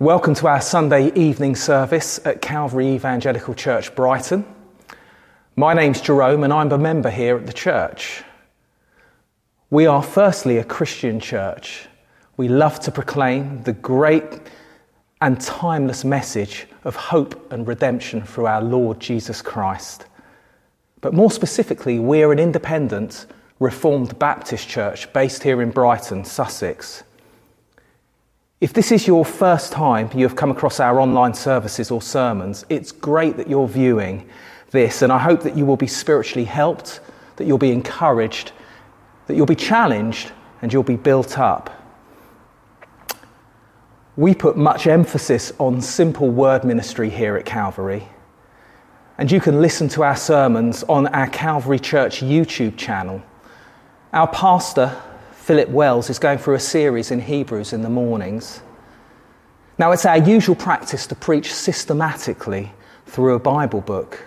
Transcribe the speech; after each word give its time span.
Welcome 0.00 0.34
to 0.36 0.46
our 0.46 0.62
Sunday 0.62 1.12
evening 1.12 1.54
service 1.54 2.20
at 2.24 2.40
Calvary 2.40 2.94
Evangelical 2.94 3.52
Church, 3.52 3.94
Brighton. 3.94 4.46
My 5.56 5.74
name's 5.74 6.00
Jerome 6.00 6.42
and 6.42 6.54
I'm 6.54 6.72
a 6.72 6.78
member 6.78 7.10
here 7.10 7.36
at 7.36 7.44
the 7.44 7.52
church. 7.52 8.22
We 9.68 9.84
are 9.84 10.02
firstly 10.02 10.56
a 10.56 10.64
Christian 10.64 11.20
church. 11.20 11.86
We 12.38 12.48
love 12.48 12.80
to 12.80 12.90
proclaim 12.90 13.62
the 13.64 13.74
great 13.74 14.40
and 15.20 15.38
timeless 15.38 16.02
message 16.02 16.66
of 16.84 16.96
hope 16.96 17.52
and 17.52 17.68
redemption 17.68 18.22
through 18.22 18.46
our 18.46 18.62
Lord 18.62 19.00
Jesus 19.00 19.42
Christ. 19.42 20.06
But 21.02 21.12
more 21.12 21.30
specifically, 21.30 21.98
we're 21.98 22.32
an 22.32 22.38
independent 22.38 23.26
Reformed 23.58 24.18
Baptist 24.18 24.66
church 24.66 25.12
based 25.12 25.42
here 25.42 25.60
in 25.60 25.70
Brighton, 25.70 26.24
Sussex. 26.24 27.02
If 28.60 28.74
this 28.74 28.92
is 28.92 29.06
your 29.06 29.24
first 29.24 29.72
time 29.72 30.10
you 30.14 30.26
have 30.26 30.36
come 30.36 30.50
across 30.50 30.80
our 30.80 31.00
online 31.00 31.32
services 31.32 31.90
or 31.90 32.02
sermons, 32.02 32.66
it's 32.68 32.92
great 32.92 33.38
that 33.38 33.48
you're 33.48 33.66
viewing 33.66 34.28
this, 34.70 35.00
and 35.00 35.10
I 35.10 35.18
hope 35.18 35.42
that 35.44 35.56
you 35.56 35.64
will 35.64 35.78
be 35.78 35.86
spiritually 35.86 36.44
helped, 36.44 37.00
that 37.36 37.46
you'll 37.46 37.56
be 37.56 37.70
encouraged, 37.70 38.52
that 39.28 39.34
you'll 39.34 39.46
be 39.46 39.54
challenged, 39.54 40.30
and 40.60 40.70
you'll 40.70 40.82
be 40.82 40.96
built 40.96 41.38
up. 41.38 41.70
We 44.16 44.34
put 44.34 44.58
much 44.58 44.86
emphasis 44.86 45.54
on 45.58 45.80
simple 45.80 46.28
word 46.28 46.62
ministry 46.62 47.08
here 47.08 47.38
at 47.38 47.46
Calvary, 47.46 48.06
and 49.16 49.32
you 49.32 49.40
can 49.40 49.62
listen 49.62 49.88
to 49.88 50.02
our 50.02 50.16
sermons 50.16 50.82
on 50.82 51.06
our 51.06 51.28
Calvary 51.28 51.78
Church 51.78 52.20
YouTube 52.20 52.76
channel. 52.76 53.22
Our 54.12 54.28
pastor, 54.28 55.00
Philip 55.40 55.70
Wells 55.70 56.10
is 56.10 56.18
going 56.18 56.36
through 56.36 56.56
a 56.56 56.60
series 56.60 57.10
in 57.10 57.18
Hebrews 57.18 57.72
in 57.72 57.80
the 57.80 57.88
mornings. 57.88 58.60
Now, 59.78 59.90
it's 59.90 60.04
our 60.04 60.18
usual 60.18 60.54
practice 60.54 61.06
to 61.06 61.14
preach 61.14 61.52
systematically 61.52 62.70
through 63.06 63.34
a 63.34 63.38
Bible 63.38 63.80
book. 63.80 64.22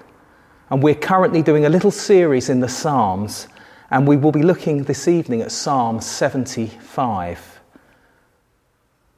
And 0.72 0.82
we're 0.82 0.96
currently 0.96 1.44
doing 1.44 1.66
a 1.66 1.70
little 1.70 1.92
series 1.92 2.50
in 2.50 2.62
the 2.62 2.68
Psalms, 2.68 3.48
and 3.92 4.08
we 4.08 4.18
will 4.18 4.32
be 4.32 4.42
looking 4.42 4.86
this 4.86 5.08
evening 5.08 5.42
at 5.42 5.52
Psalm 5.52 6.02
75. 6.02 7.60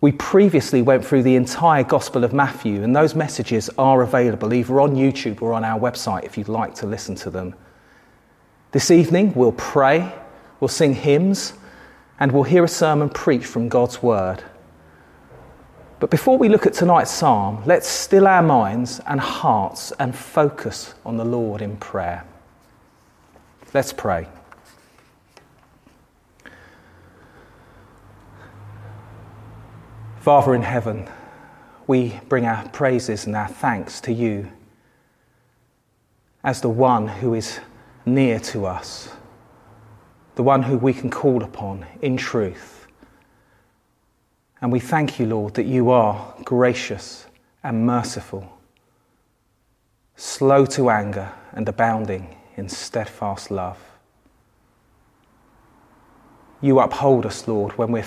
We 0.01 0.11
previously 0.11 0.81
went 0.81 1.05
through 1.05 1.23
the 1.23 1.37
entire 1.37 1.85
Gospel 1.85 2.25
of 2.25 2.33
Matthew, 2.33 2.83
and 2.83 2.93
those 2.93 3.15
messages 3.15 3.69
are 3.77 4.01
available 4.01 4.53
either 4.53 4.81
on 4.81 4.95
YouTube 4.95 5.41
or 5.41 5.53
on 5.53 5.63
our 5.63 5.79
website 5.79 6.25
if 6.25 6.37
you'd 6.37 6.49
like 6.49 6.75
to 6.75 6.85
listen 6.85 7.15
to 7.15 7.29
them. 7.29 7.55
This 8.73 8.91
evening, 8.91 9.33
we'll 9.33 9.53
pray, 9.53 10.13
we'll 10.59 10.67
sing 10.67 10.93
hymns, 10.93 11.53
and 12.19 12.31
we'll 12.31 12.43
hear 12.43 12.63
a 12.63 12.67
sermon 12.67 13.09
preached 13.09 13.45
from 13.45 13.69
God's 13.69 14.01
Word. 14.01 14.43
But 15.99 16.09
before 16.09 16.37
we 16.37 16.49
look 16.49 16.65
at 16.65 16.73
tonight's 16.73 17.11
psalm, 17.11 17.63
let's 17.65 17.87
still 17.87 18.27
our 18.27 18.43
minds 18.43 19.01
and 19.07 19.19
hearts 19.19 19.91
and 19.99 20.15
focus 20.15 20.93
on 21.05 21.17
the 21.17 21.25
Lord 21.25 21.61
in 21.61 21.77
prayer. 21.77 22.25
Let's 23.73 23.91
pray. 23.91 24.27
Father 30.19 30.55
in 30.55 30.63
heaven, 30.63 31.07
we 31.87 32.19
bring 32.29 32.45
our 32.45 32.67
praises 32.69 33.25
and 33.25 33.35
our 33.35 33.47
thanks 33.47 34.01
to 34.01 34.13
you 34.13 34.51
as 36.43 36.61
the 36.61 36.69
one 36.69 37.07
who 37.07 37.33
is 37.33 37.59
near 38.05 38.39
to 38.39 38.65
us 38.65 39.09
the 40.35 40.43
one 40.43 40.63
who 40.63 40.77
we 40.77 40.93
can 40.93 41.09
call 41.09 41.43
upon 41.43 41.85
in 42.01 42.17
truth. 42.17 42.87
And 44.61 44.71
we 44.71 44.79
thank 44.79 45.19
you, 45.19 45.25
Lord, 45.25 45.53
that 45.55 45.65
you 45.65 45.89
are 45.89 46.33
gracious 46.43 47.25
and 47.63 47.85
merciful, 47.85 48.57
slow 50.15 50.65
to 50.67 50.89
anger 50.89 51.31
and 51.53 51.67
abounding 51.67 52.35
in 52.57 52.69
steadfast 52.69 53.49
love. 53.49 53.79
You 56.61 56.79
uphold 56.79 57.25
us, 57.25 57.47
Lord, 57.47 57.77
when 57.77 57.91
we're, 57.91 58.05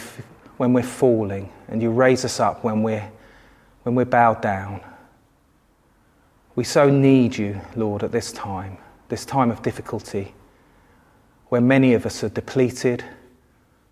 when 0.56 0.72
we're 0.72 0.83
falling, 0.83 1.50
and 1.69 1.83
you 1.83 1.91
raise 1.91 2.25
us 2.25 2.41
up 2.41 2.65
when 2.65 2.83
we're, 2.83 3.11
when 3.83 3.94
we're 3.94 4.05
bowed 4.05 4.43
down. 4.43 4.81
We 6.56 6.65
so 6.65 6.91
need 6.91 7.37
you, 7.37 7.61
Lord, 7.77 8.03
at 8.03 8.11
this 8.11 8.33
time, 8.33 8.78
this 9.09 9.25
time 9.25 9.50
of 9.50 9.62
difficulty 9.62 10.34
where 11.49 11.61
many 11.61 11.95
of 11.95 12.05
us 12.05 12.23
are 12.23 12.29
depleted, 12.29 13.05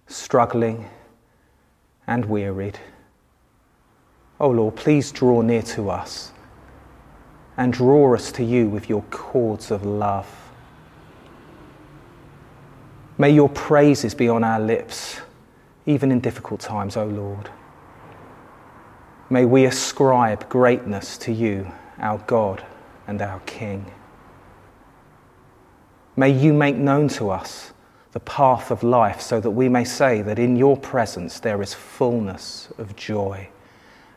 struggling, 0.06 0.88
and 2.06 2.24
wearied. 2.24 2.78
Oh 4.38 4.50
Lord, 4.50 4.76
please 4.76 5.10
draw 5.10 5.40
near 5.40 5.62
to 5.62 5.90
us 5.90 6.32
and 7.56 7.72
draw 7.72 8.14
us 8.14 8.30
to 8.32 8.44
you 8.44 8.68
with 8.68 8.88
your 8.88 9.02
cords 9.10 9.70
of 9.70 9.84
love. 9.84 10.28
May 13.18 13.30
your 13.30 13.48
praises 13.48 14.14
be 14.14 14.28
on 14.28 14.44
our 14.44 14.60
lips, 14.60 15.20
even 15.86 16.12
in 16.12 16.20
difficult 16.20 16.60
times, 16.60 16.98
O 16.98 17.02
oh 17.02 17.06
Lord. 17.06 17.50
May 19.30 19.46
we 19.46 19.64
ascribe 19.64 20.48
greatness 20.50 21.16
to 21.18 21.32
you, 21.32 21.66
our 21.98 22.18
God 22.26 22.64
and 23.06 23.22
our 23.22 23.40
King. 23.40 23.90
May 26.16 26.30
you 26.30 26.52
make 26.54 26.76
known 26.76 27.08
to 27.08 27.30
us 27.30 27.72
the 28.12 28.20
path 28.20 28.70
of 28.70 28.82
life 28.82 29.20
so 29.20 29.40
that 29.40 29.50
we 29.50 29.68
may 29.68 29.84
say 29.84 30.22
that 30.22 30.38
in 30.38 30.56
your 30.56 30.76
presence 30.76 31.40
there 31.40 31.60
is 31.60 31.74
fullness 31.74 32.68
of 32.78 32.96
joy. 32.96 33.48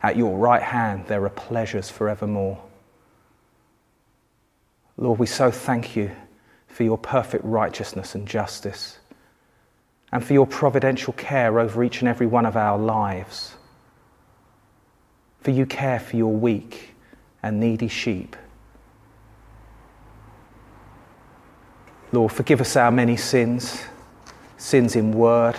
At 0.02 0.16
your 0.16 0.38
right 0.38 0.64
hand 0.64 1.06
there 1.08 1.26
are 1.26 1.30
pleasures 1.30 1.90
forevermore. 1.90 2.64
Lord, 4.96 5.20
we 5.20 5.26
so 5.26 5.52
thank 5.52 5.98
you 5.98 6.12
for 6.68 6.84
your 6.84 6.98
perfect 6.98 7.44
righteousness 7.44 8.16
and 8.16 8.26
justice 8.26 9.00
and 10.12 10.24
for 10.24 10.34
your 10.34 10.48
providential 10.48 11.14
care 11.14 11.59
over 11.59 11.84
each 11.84 12.00
and 12.00 12.08
every 12.08 12.28
one 12.28 12.46
of 12.46 12.56
our 12.56 12.78
lives. 12.78 13.56
For 15.42 15.52
you 15.52 15.66
care 15.66 16.00
for 16.00 16.16
your 16.16 16.34
weak 16.34 16.96
and 17.44 17.59
needy 17.59 17.90
sheep. 17.90 18.36
Lord, 22.12 22.31
forgive 22.31 22.59
us 22.62 22.75
our 22.75 22.92
many 22.92 23.18
sins 23.18 23.84
sins 24.58 24.97
in 24.97 25.14
word, 25.14 25.56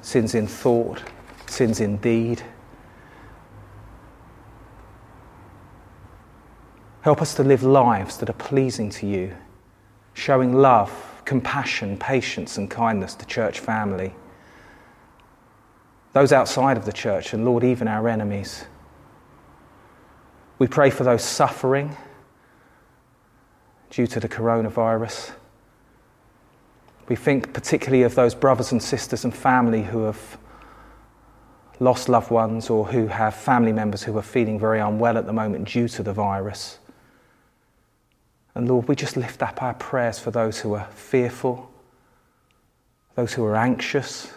sins 0.00 0.34
in 0.34 0.46
thought, 0.46 1.02
sins 1.46 1.80
in 1.80 1.98
deed. 1.98 2.42
Help 7.02 7.20
us 7.20 7.34
to 7.34 7.44
live 7.44 7.62
lives 7.62 8.16
that 8.18 8.30
are 8.30 8.34
pleasing 8.34 8.90
to 8.90 9.06
you, 9.06 9.36
showing 10.14 10.54
love, 10.54 11.22
compassion, 11.24 11.96
patience, 11.98 12.56
and 12.56 12.70
kindness 12.70 13.14
to 13.14 13.26
church 13.26 13.60
family, 13.60 14.14
those 16.14 16.32
outside 16.32 16.76
of 16.78 16.86
the 16.86 16.92
church, 16.92 17.34
and 17.34 17.44
Lord, 17.44 17.62
even 17.64 17.86
our 17.86 18.08
enemies. 18.08 18.64
We 20.58 20.66
pray 20.66 20.90
for 20.90 21.04
those 21.04 21.22
suffering 21.22 21.96
due 23.90 24.06
to 24.06 24.20
the 24.20 24.28
coronavirus. 24.28 25.32
We 27.08 27.16
think 27.16 27.52
particularly 27.54 28.02
of 28.02 28.14
those 28.14 28.34
brothers 28.34 28.72
and 28.72 28.82
sisters 28.82 29.24
and 29.24 29.34
family 29.34 29.82
who 29.82 30.04
have 30.04 30.38
lost 31.80 32.08
loved 32.08 32.30
ones 32.30 32.68
or 32.68 32.86
who 32.86 33.06
have 33.06 33.34
family 33.34 33.72
members 33.72 34.02
who 34.02 34.16
are 34.18 34.22
feeling 34.22 34.58
very 34.58 34.80
unwell 34.80 35.16
at 35.16 35.26
the 35.26 35.32
moment 35.32 35.68
due 35.68 35.88
to 35.88 36.02
the 36.02 36.12
virus. 36.12 36.78
And 38.54 38.68
Lord, 38.68 38.88
we 38.88 38.96
just 38.96 39.16
lift 39.16 39.42
up 39.42 39.62
our 39.62 39.74
prayers 39.74 40.18
for 40.18 40.30
those 40.30 40.58
who 40.58 40.74
are 40.74 40.86
fearful, 40.90 41.70
those 43.14 43.32
who 43.32 43.44
are 43.44 43.56
anxious, 43.56 44.32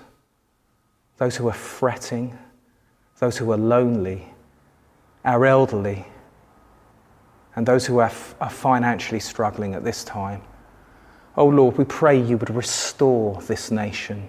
those 1.17 1.35
who 1.35 1.47
are 1.49 1.53
fretting, 1.53 2.37
those 3.19 3.37
who 3.37 3.51
are 3.51 3.57
lonely, 3.57 4.27
our 5.25 5.45
elderly, 5.45 6.05
and 7.55 7.65
those 7.65 7.85
who 7.85 7.99
are, 7.99 8.11
are 8.39 8.49
financially 8.49 9.19
struggling 9.19 9.73
at 9.73 9.83
this 9.83 10.03
time. 10.03 10.41
Oh 11.37 11.47
Lord, 11.47 11.77
we 11.77 11.85
pray 11.85 12.19
you 12.19 12.37
would 12.37 12.49
restore 12.49 13.41
this 13.43 13.71
nation. 13.71 14.27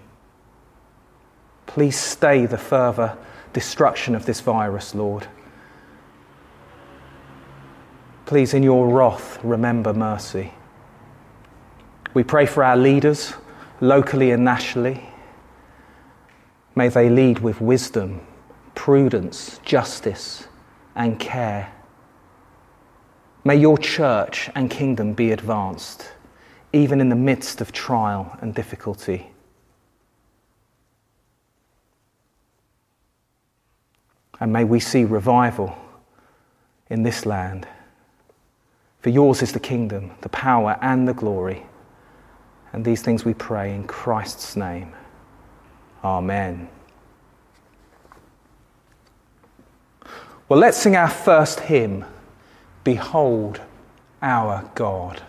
Please 1.66 1.98
stay 1.98 2.46
the 2.46 2.58
further 2.58 3.16
destruction 3.52 4.14
of 4.14 4.24
this 4.24 4.40
virus, 4.40 4.94
Lord. 4.94 5.26
Please, 8.24 8.54
in 8.54 8.62
your 8.62 8.88
wrath, 8.88 9.38
remember 9.42 9.92
mercy. 9.92 10.52
We 12.14 12.22
pray 12.22 12.46
for 12.46 12.62
our 12.62 12.76
leaders, 12.76 13.34
locally 13.80 14.30
and 14.30 14.44
nationally. 14.44 15.08
May 16.76 16.88
they 16.88 17.10
lead 17.10 17.40
with 17.40 17.60
wisdom, 17.60 18.20
prudence, 18.74 19.58
justice, 19.64 20.46
and 20.94 21.18
care. 21.18 21.72
May 23.44 23.56
your 23.56 23.76
church 23.76 24.50
and 24.54 24.70
kingdom 24.70 25.14
be 25.14 25.32
advanced 25.32 26.12
even 26.72 27.00
in 27.00 27.08
the 27.08 27.16
midst 27.16 27.60
of 27.60 27.72
trial 27.72 28.36
and 28.40 28.54
difficulty. 28.54 29.30
And 34.40 34.52
may 34.52 34.64
we 34.64 34.80
see 34.80 35.04
revival 35.04 35.76
in 36.90 37.02
this 37.02 37.26
land. 37.26 37.68
For 39.00 39.10
yours 39.10 39.42
is 39.42 39.52
the 39.52 39.60
kingdom, 39.60 40.12
the 40.20 40.28
power, 40.28 40.78
and 40.80 41.06
the 41.06 41.14
glory. 41.14 41.64
And 42.72 42.84
these 42.84 43.02
things 43.02 43.24
we 43.24 43.34
pray 43.34 43.74
in 43.74 43.84
Christ's 43.84 44.56
name. 44.56 44.92
Amen. 46.02 46.68
Well, 50.48 50.58
let's 50.58 50.76
sing 50.76 50.96
our 50.96 51.08
first 51.08 51.60
hymn 51.60 52.04
Behold 52.84 53.60
our 54.20 54.68
God. 54.74 55.22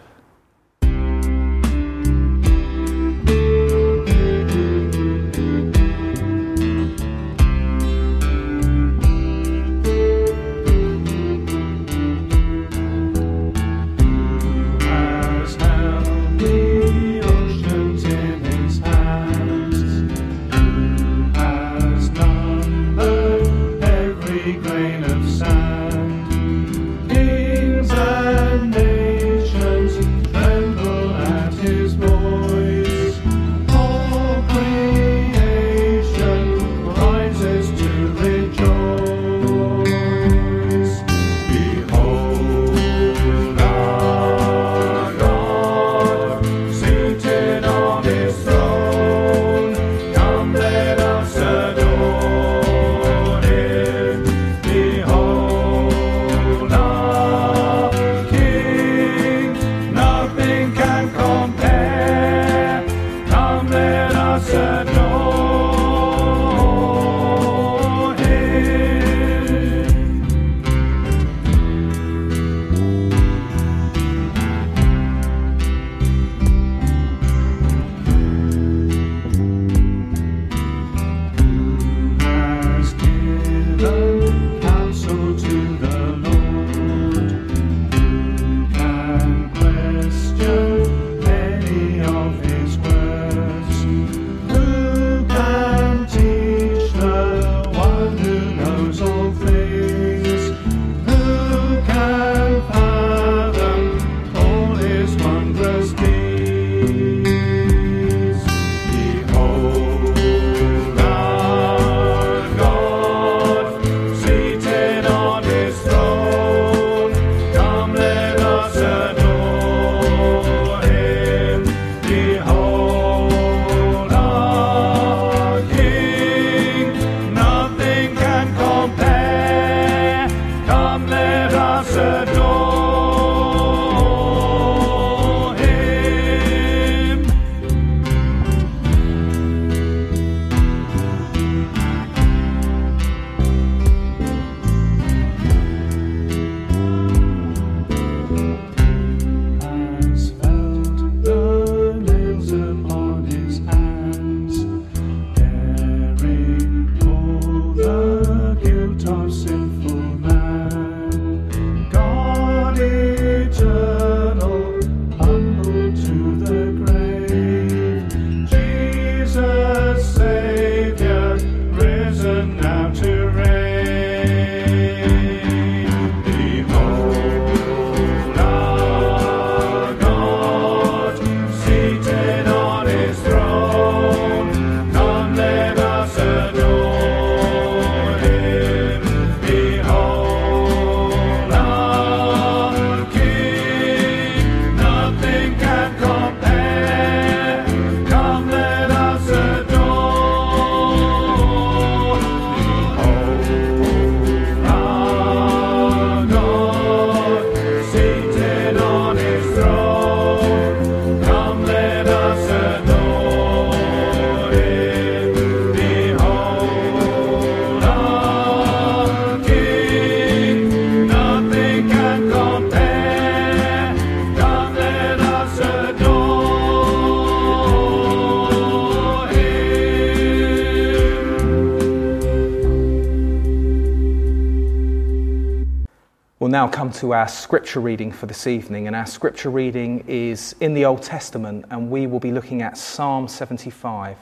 Come 236.84 236.92
to 236.92 237.14
our 237.14 237.30
scripture 237.30 237.80
reading 237.80 238.12
for 238.12 238.26
this 238.26 238.46
evening, 238.46 238.88
and 238.88 238.94
our 238.94 239.06
scripture 239.06 239.50
reading 239.50 240.04
is 240.06 240.54
in 240.60 240.74
the 240.74 240.84
Old 240.84 241.02
Testament, 241.02 241.64
and 241.70 241.90
we 241.90 242.08
will 242.08 242.20
be 242.20 242.34
looking 242.34 242.62
at 242.62 242.78
Psalm 242.78 243.26
75. 243.26 244.18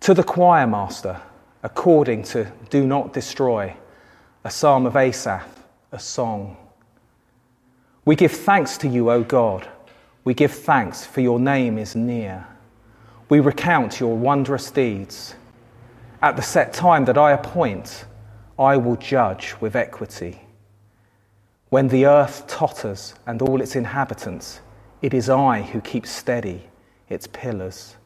To 0.00 0.14
the 0.14 0.22
choir 0.22 0.66
master, 0.66 1.20
according 1.62 2.22
to 2.22 2.50
Do 2.70 2.86
Not 2.86 3.12
Destroy, 3.12 3.76
a 4.42 4.50
psalm 4.50 4.86
of 4.86 4.96
Asaph, 4.96 5.46
a 5.92 5.98
song. 5.98 6.56
We 8.06 8.16
give 8.16 8.32
thanks 8.32 8.78
to 8.78 8.88
you, 8.88 9.10
O 9.10 9.22
God. 9.22 9.68
We 10.24 10.32
give 10.32 10.52
thanks, 10.52 11.04
for 11.04 11.20
your 11.20 11.38
name 11.38 11.76
is 11.76 11.94
near. 11.94 12.46
We 13.28 13.40
recount 13.40 14.00
your 14.00 14.16
wondrous 14.16 14.70
deeds. 14.70 15.34
At 16.22 16.36
the 16.36 16.42
set 16.42 16.72
time 16.72 17.04
that 17.04 17.18
I 17.18 17.32
appoint, 17.32 18.06
I 18.58 18.76
will 18.76 18.96
judge 18.96 19.54
with 19.60 19.74
equity. 19.74 20.42
When 21.70 21.88
the 21.88 22.06
earth 22.06 22.46
totters 22.46 23.14
and 23.26 23.42
all 23.42 23.60
its 23.60 23.74
inhabitants, 23.74 24.60
it 25.02 25.12
is 25.12 25.28
I 25.28 25.62
who 25.62 25.80
keep 25.80 26.06
steady 26.06 26.68
its 27.08 27.26
pillars. 27.26 27.96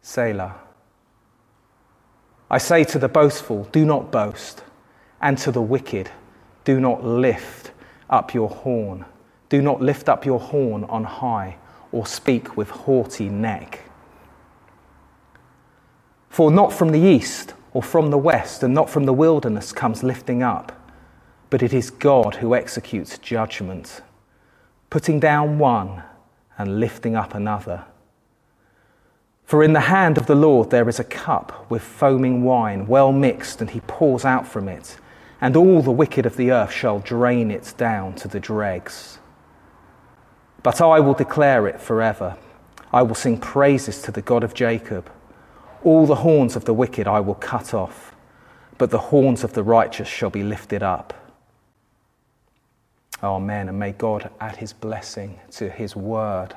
Selah. 0.00 0.54
I 2.50 2.58
say 2.58 2.84
to 2.84 2.98
the 2.98 3.08
boastful, 3.08 3.64
do 3.72 3.84
not 3.84 4.12
boast, 4.12 4.62
and 5.20 5.36
to 5.38 5.50
the 5.50 5.62
wicked, 5.62 6.10
do 6.64 6.78
not 6.78 7.04
lift 7.04 7.72
up 8.10 8.34
your 8.34 8.48
horn. 8.48 9.04
Do 9.48 9.60
not 9.60 9.80
lift 9.80 10.08
up 10.08 10.24
your 10.24 10.38
horn 10.38 10.84
on 10.84 11.04
high, 11.04 11.56
or 11.90 12.06
speak 12.06 12.56
with 12.56 12.70
haughty 12.70 13.28
neck. 13.28 13.80
For 16.28 16.50
not 16.50 16.72
from 16.72 16.90
the 16.90 17.00
east 17.00 17.54
or 17.74 17.82
from 17.82 18.10
the 18.10 18.18
west, 18.18 18.62
and 18.62 18.74
not 18.74 18.90
from 18.90 19.04
the 19.04 19.12
wilderness 19.12 19.72
comes 19.72 20.02
lifting 20.02 20.42
up, 20.42 20.72
but 21.50 21.62
it 21.62 21.72
is 21.72 21.90
God 21.90 22.36
who 22.36 22.54
executes 22.54 23.18
judgment, 23.18 24.02
putting 24.90 25.18
down 25.20 25.58
one 25.58 26.02
and 26.58 26.80
lifting 26.80 27.16
up 27.16 27.34
another. 27.34 27.84
For 29.44 29.62
in 29.62 29.72
the 29.72 29.80
hand 29.80 30.16
of 30.16 30.26
the 30.26 30.34
Lord 30.34 30.70
there 30.70 30.88
is 30.88 30.98
a 30.98 31.04
cup 31.04 31.70
with 31.70 31.82
foaming 31.82 32.42
wine, 32.42 32.86
well 32.86 33.12
mixed, 33.12 33.60
and 33.60 33.70
he 33.70 33.80
pours 33.80 34.24
out 34.24 34.46
from 34.46 34.68
it, 34.68 34.98
and 35.40 35.56
all 35.56 35.82
the 35.82 35.90
wicked 35.90 36.24
of 36.24 36.36
the 36.36 36.50
earth 36.50 36.72
shall 36.72 37.00
drain 37.00 37.50
it 37.50 37.74
down 37.76 38.14
to 38.14 38.28
the 38.28 38.40
dregs. 38.40 39.18
But 40.62 40.80
I 40.80 41.00
will 41.00 41.14
declare 41.14 41.66
it 41.66 41.80
forever. 41.80 42.36
I 42.92 43.02
will 43.02 43.14
sing 43.14 43.38
praises 43.38 44.00
to 44.02 44.12
the 44.12 44.22
God 44.22 44.44
of 44.44 44.54
Jacob. 44.54 45.10
All 45.84 46.06
the 46.06 46.16
horns 46.16 46.54
of 46.54 46.64
the 46.64 46.74
wicked 46.74 47.08
I 47.08 47.20
will 47.20 47.34
cut 47.34 47.74
off, 47.74 48.14
but 48.78 48.90
the 48.90 48.98
horns 48.98 49.42
of 49.42 49.54
the 49.54 49.64
righteous 49.64 50.08
shall 50.08 50.30
be 50.30 50.44
lifted 50.44 50.82
up. 50.82 51.12
Amen. 53.22 53.68
And 53.68 53.78
may 53.78 53.92
God 53.92 54.30
add 54.40 54.56
his 54.56 54.72
blessing 54.72 55.40
to 55.52 55.70
his 55.70 55.96
word. 55.96 56.54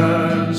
We 0.00 0.56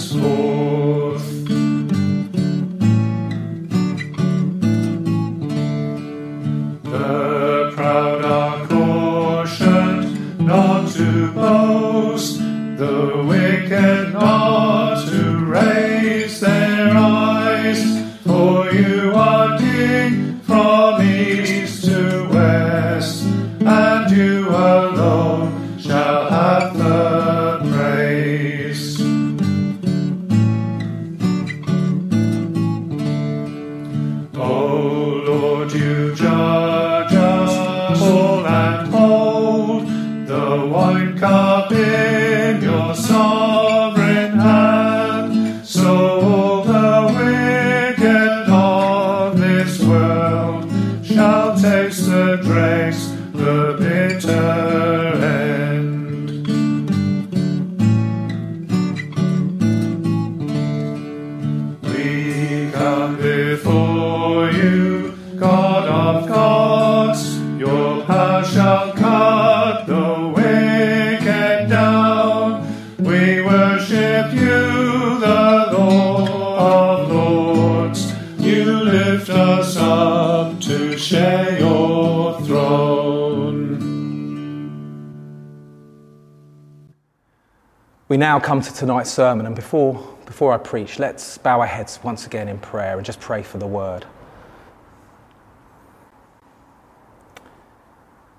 now 88.31 88.39
come 88.39 88.61
to 88.61 88.73
tonight's 88.73 89.11
sermon, 89.11 89.45
and 89.45 89.53
before, 89.57 89.95
before 90.25 90.53
I 90.53 90.57
preach, 90.57 90.99
let's 90.99 91.37
bow 91.37 91.59
our 91.59 91.67
heads 91.67 91.99
once 92.01 92.25
again 92.25 92.47
in 92.47 92.59
prayer 92.59 92.95
and 92.95 93.05
just 93.05 93.19
pray 93.19 93.43
for 93.43 93.57
the 93.57 93.67
word. 93.67 94.05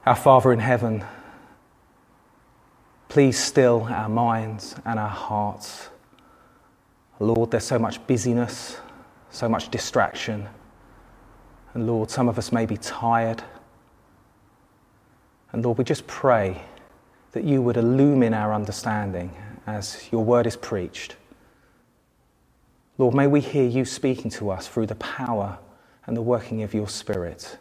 Our 0.06 0.16
Father 0.16 0.50
in 0.50 0.60
heaven, 0.60 1.04
please 3.10 3.38
still 3.38 3.82
our 3.90 4.08
minds 4.08 4.74
and 4.86 4.98
our 4.98 5.10
hearts. 5.10 5.90
Lord, 7.20 7.50
there's 7.50 7.64
so 7.64 7.78
much 7.78 8.06
busyness, 8.06 8.78
so 9.28 9.46
much 9.46 9.68
distraction. 9.70 10.48
And 11.74 11.86
Lord, 11.86 12.08
some 12.10 12.30
of 12.30 12.38
us 12.38 12.50
may 12.50 12.64
be 12.64 12.78
tired. 12.78 13.44
And 15.52 15.62
Lord, 15.62 15.76
we 15.76 15.84
just 15.84 16.06
pray 16.06 16.62
that 17.32 17.44
you 17.44 17.60
would 17.60 17.76
illumine 17.76 18.32
our 18.32 18.54
understanding 18.54 19.36
as 19.66 20.08
your 20.10 20.24
word 20.24 20.46
is 20.46 20.56
preached. 20.56 21.16
Lord, 22.98 23.14
may 23.14 23.26
we 23.26 23.40
hear 23.40 23.66
you 23.66 23.84
speaking 23.84 24.30
to 24.32 24.50
us 24.50 24.68
through 24.68 24.86
the 24.86 24.94
power 24.96 25.58
and 26.06 26.16
the 26.16 26.22
working 26.22 26.62
of 26.62 26.74
your 26.74 26.88
Spirit. 26.88 27.58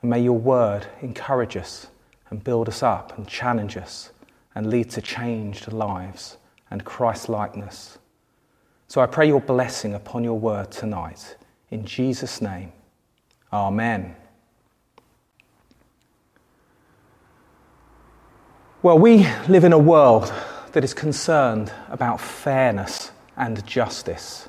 And 0.00 0.10
may 0.10 0.20
your 0.20 0.38
word 0.38 0.86
encourage 1.00 1.56
us 1.56 1.88
and 2.30 2.44
build 2.44 2.68
us 2.68 2.82
up 2.82 3.16
and 3.16 3.26
challenge 3.26 3.76
us 3.76 4.12
and 4.54 4.70
lead 4.70 4.90
to 4.90 5.02
changed 5.02 5.72
lives 5.72 6.36
and 6.70 6.84
Christ 6.84 7.28
likeness. 7.28 7.98
So 8.86 9.00
I 9.00 9.06
pray 9.06 9.28
your 9.28 9.40
blessing 9.40 9.94
upon 9.94 10.24
your 10.24 10.38
word 10.38 10.70
tonight. 10.70 11.36
In 11.70 11.84
Jesus' 11.84 12.40
name, 12.40 12.72
Amen. 13.52 14.14
Well, 18.80 18.96
we 18.96 19.26
live 19.48 19.64
in 19.64 19.72
a 19.72 19.78
world 19.78 20.32
that 20.70 20.84
is 20.84 20.94
concerned 20.94 21.72
about 21.88 22.20
fairness 22.20 23.10
and 23.36 23.66
justice. 23.66 24.48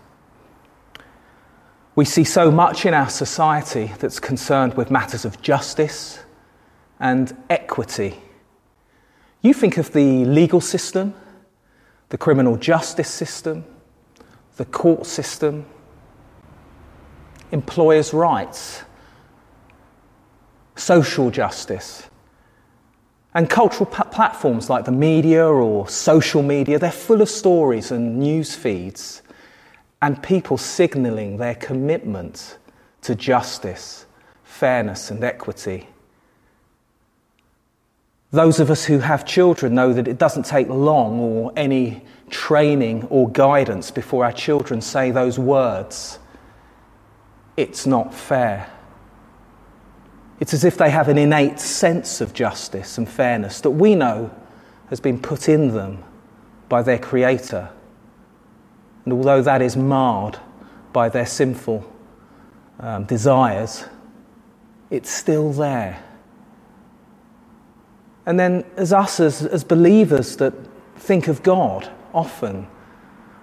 We 1.96 2.06
see 2.06 2.24
so 2.24 2.52
much 2.52 2.86
in 2.86 2.94
our 2.94 3.10
society 3.10 3.92
that's 3.98 4.20
concerned 4.20 4.76
with 4.76 4.92
matters 4.92 5.26
of 5.26 5.42
justice 5.42 6.20
and 7.00 7.36
equity. 7.50 8.20
You 9.42 9.52
think 9.52 9.78
of 9.78 9.94
the 9.94 10.26
legal 10.26 10.62
system, 10.62 11.16
the 12.10 12.18
criminal 12.20 12.56
justice 12.56 13.10
system, 13.10 13.66
the 14.58 14.66
court 14.66 15.08
system, 15.08 15.66
employers' 17.52 18.14
rights, 18.14 18.84
social 20.76 21.32
justice, 21.32 22.09
and 23.34 23.50
cultural 23.50 23.86
platforms 23.86 24.70
like 24.70 24.86
the 24.86 24.92
media 24.92 25.46
or 25.46 25.88
social 25.88 26.42
media, 26.42 26.80
they're 26.80 26.92
full 26.92 27.22
of 27.22 27.30
stories 27.30 27.92
and 27.92 28.20
news 28.20 28.56
feeds 28.56 29.22
and 30.02 30.22
people 30.24 30.58
signalling 30.58 31.38
their 31.38 31.56
commitment 31.56 32.58
to 33.02 33.16
justice, 33.16 34.06
fairness, 34.44 35.12
and 35.12 35.24
equity. 35.24 35.88
Those 38.32 38.60
of 38.60 38.70
us 38.70 38.86
who 38.86 39.00
have 39.00 39.26
children 39.26 39.76
know 39.76 39.94
that 39.94 40.08
it 40.08 40.18
doesn't 40.18 40.46
take 40.46 40.70
long 40.70 41.20
or 41.20 41.52
any 41.56 42.04
training 42.30 43.06
or 43.06 43.30
guidance 43.30 43.92
before 43.92 44.24
our 44.24 44.32
children 44.32 44.82
say 44.82 45.12
those 45.12 45.40
words. 45.40 46.20
It's 47.58 47.86
not 47.86 48.14
fair. 48.14 48.70
It's 50.40 50.54
as 50.54 50.64
if 50.64 50.78
they 50.78 50.90
have 50.90 51.10
an 51.10 51.18
innate 51.18 51.60
sense 51.60 52.22
of 52.22 52.34
justice 52.34 52.98
and 52.98 53.10
fairness 53.10 53.62
that 53.62 53.72
we 53.72 53.96
know 53.96 54.32
has 54.90 55.00
been 55.00 55.20
put 55.20 55.50
in 55.50 55.74
them 55.74 56.04
by 56.70 56.82
their 56.82 56.98
Creator. 56.98 57.70
And 59.04 59.14
although 59.14 59.42
that 59.42 59.62
is 59.62 59.76
marred 59.76 60.40
by 60.94 61.10
their 61.10 61.26
sinful 61.26 61.92
um, 62.80 63.04
desires, 63.04 63.86
it's 64.90 65.10
still 65.10 65.52
there. 65.52 66.04
And 68.26 68.40
then, 68.40 68.64
as 68.78 68.94
us, 68.94 69.20
as, 69.20 69.46
as 69.46 69.64
believers 69.64 70.38
that 70.38 70.54
think 70.96 71.28
of 71.28 71.44
God 71.44 71.92
often, 72.14 72.68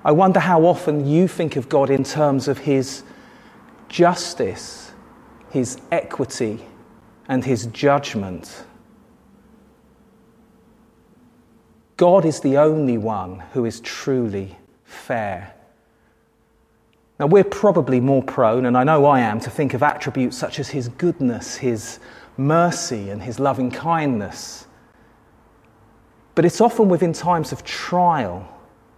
I 0.05 0.13
wonder 0.13 0.39
how 0.39 0.65
often 0.65 1.07
you 1.07 1.27
think 1.27 1.57
of 1.57 1.69
God 1.69 1.91
in 1.91 2.05
terms 2.05 2.47
of 2.47 2.59
His 2.59 3.03
justice, 3.89 4.93
His 5.51 5.81
equity, 5.91 6.65
and 7.29 7.45
His 7.45 7.67
judgment. 7.67 8.65
God 11.97 12.25
is 12.25 12.41
the 12.41 12.59
only 12.59 12.99
one 12.99 13.41
who 13.53 13.65
is 13.65 13.81
truly 13.81 14.57
fair. 14.85 15.55
Now, 17.19 17.27
we're 17.27 17.45
probably 17.45 18.01
more 18.01 18.23
prone, 18.23 18.67
and 18.67 18.77
I 18.77 18.85
know 18.85 19.07
I 19.07 19.21
am, 19.21 19.41
to 19.41 19.51
think 19.51 19.73
of 19.73 19.83
attributes 19.83 20.37
such 20.37 20.61
as 20.61 20.69
His 20.69 20.89
goodness, 20.89 21.57
His 21.57 21.99
mercy, 22.37 23.09
and 23.09 23.23
His 23.23 23.41
loving 23.41 23.71
kindness. 23.71 24.67
But 26.35 26.45
it's 26.45 26.61
often 26.61 26.91
within 26.91 27.15
times 27.15 27.53
of 27.53 27.65
trial 27.65 28.47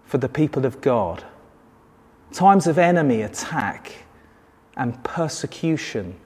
for 0.05 0.19
the 0.19 0.29
people 0.29 0.67
of 0.67 0.81
God, 0.81 1.23
times 2.33 2.67
of 2.67 2.79
enemy 2.79 3.23
attack 3.23 3.93
and 4.77 5.03
persecution, 5.05 6.19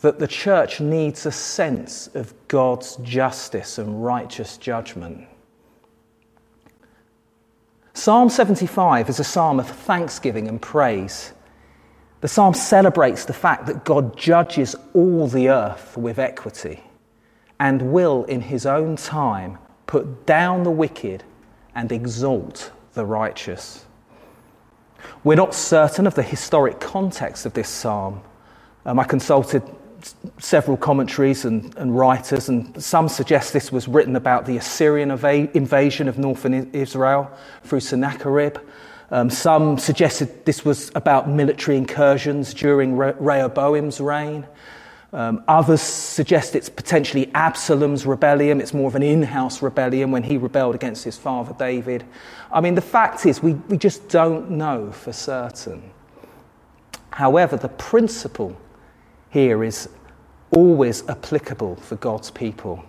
that 0.00 0.18
the 0.18 0.26
church 0.26 0.80
needs 0.80 1.26
a 1.26 1.32
sense 1.32 2.08
of 2.14 2.34
God's 2.48 2.96
justice 2.96 3.78
and 3.78 4.02
righteous 4.02 4.56
judgment. 4.56 5.26
Psalm 7.92 8.30
75 8.30 9.10
is 9.10 9.20
a 9.20 9.24
psalm 9.24 9.60
of 9.60 9.68
thanksgiving 9.68 10.48
and 10.48 10.60
praise. 10.60 11.32
The 12.22 12.28
psalm 12.28 12.54
celebrates 12.54 13.24
the 13.24 13.32
fact 13.32 13.66
that 13.66 13.84
God 13.84 14.16
judges 14.16 14.74
all 14.94 15.26
the 15.26 15.50
earth 15.50 15.96
with 15.96 16.18
equity 16.18 16.82
and 17.58 17.92
will, 17.92 18.24
in 18.24 18.40
his 18.40 18.64
own 18.64 18.96
time, 18.96 19.58
put 19.86 20.24
down 20.24 20.62
the 20.62 20.70
wicked 20.70 21.24
and 21.74 21.92
exalt 21.92 22.70
the 22.94 23.04
righteous. 23.04 23.84
We're 25.24 25.34
not 25.34 25.54
certain 25.54 26.06
of 26.06 26.14
the 26.14 26.22
historic 26.22 26.80
context 26.80 27.44
of 27.44 27.52
this 27.52 27.68
psalm. 27.68 28.22
Um, 28.86 28.98
I 28.98 29.04
consulted 29.04 29.62
several 30.38 30.76
commentaries 30.76 31.44
and, 31.44 31.76
and, 31.76 31.96
writers, 31.96 32.48
and 32.48 32.82
some 32.82 33.08
suggest 33.08 33.52
this 33.52 33.70
was 33.70 33.88
written 33.88 34.16
about 34.16 34.46
the 34.46 34.56
Assyrian 34.56 35.10
invasion 35.10 36.08
of 36.08 36.18
northern 36.18 36.70
Israel 36.72 37.30
through 37.64 37.80
Sennacherib. 37.80 38.58
Um, 39.10 39.28
some 39.28 39.76
suggested 39.78 40.44
this 40.44 40.64
was 40.64 40.90
about 40.94 41.28
military 41.28 41.76
incursions 41.76 42.54
during 42.54 42.96
Re- 42.96 43.14
Rehoboam's 43.18 44.00
reign. 44.00 44.46
Um, 45.12 45.42
others 45.48 45.82
suggest 45.82 46.54
it's 46.54 46.68
potentially 46.68 47.30
Absalom's 47.34 48.06
rebellion. 48.06 48.60
It's 48.60 48.72
more 48.72 48.86
of 48.86 48.94
an 48.94 49.02
in 49.02 49.24
house 49.24 49.60
rebellion 49.60 50.12
when 50.12 50.22
he 50.22 50.36
rebelled 50.36 50.76
against 50.76 51.02
his 51.02 51.16
father 51.16 51.52
David. 51.58 52.04
I 52.52 52.60
mean, 52.60 52.76
the 52.76 52.80
fact 52.80 53.26
is, 53.26 53.42
we, 53.42 53.54
we 53.54 53.76
just 53.76 54.08
don't 54.08 54.52
know 54.52 54.92
for 54.92 55.12
certain. 55.12 55.82
However, 57.10 57.56
the 57.56 57.68
principle 57.68 58.56
here 59.30 59.64
is 59.64 59.88
always 60.50 61.08
applicable 61.08 61.76
for 61.76 61.96
God's 61.96 62.30
people. 62.30 62.84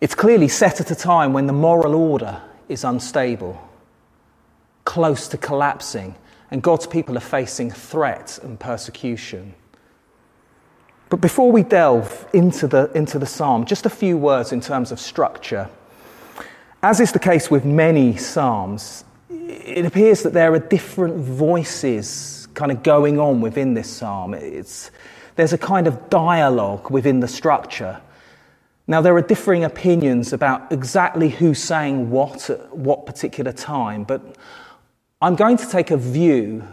It's 0.00 0.14
clearly 0.14 0.48
set 0.48 0.80
at 0.80 0.90
a 0.90 0.94
time 0.94 1.32
when 1.32 1.46
the 1.46 1.52
moral 1.52 1.94
order 1.94 2.42
is 2.68 2.84
unstable, 2.84 3.68
close 4.84 5.28
to 5.28 5.38
collapsing, 5.38 6.16
and 6.50 6.62
God's 6.62 6.86
people 6.86 7.16
are 7.16 7.20
facing 7.20 7.70
threats 7.70 8.38
and 8.38 8.58
persecution. 8.60 9.54
But 11.08 11.20
before 11.20 11.52
we 11.52 11.62
delve 11.62 12.26
into 12.32 12.66
the, 12.66 12.90
into 12.94 13.18
the 13.18 13.26
psalm, 13.26 13.64
just 13.64 13.86
a 13.86 13.90
few 13.90 14.16
words 14.16 14.52
in 14.52 14.60
terms 14.60 14.92
of 14.92 14.98
structure. 14.98 15.68
As 16.82 17.00
is 17.00 17.12
the 17.12 17.18
case 17.18 17.50
with 17.50 17.64
many 17.64 18.16
psalms, 18.16 19.04
it 19.30 19.86
appears 19.86 20.22
that 20.24 20.32
there 20.32 20.52
are 20.52 20.58
different 20.58 21.16
voices 21.16 22.41
kind 22.54 22.72
of 22.72 22.82
going 22.82 23.18
on 23.18 23.40
within 23.40 23.74
this 23.74 23.90
psalm. 23.90 24.34
It's, 24.34 24.90
there's 25.36 25.52
a 25.52 25.58
kind 25.58 25.86
of 25.86 26.10
dialogue 26.10 26.90
within 26.90 27.20
the 27.20 27.28
structure. 27.28 28.00
Now, 28.86 29.00
there 29.00 29.16
are 29.16 29.22
differing 29.22 29.64
opinions 29.64 30.32
about 30.32 30.72
exactly 30.72 31.28
who's 31.28 31.62
saying 31.62 32.10
what 32.10 32.50
at 32.50 32.76
what 32.76 33.06
particular 33.06 33.52
time, 33.52 34.04
but 34.04 34.36
I'm 35.20 35.36
going 35.36 35.56
to 35.58 35.68
take 35.70 35.92
a 35.92 35.96
view, 35.96 36.66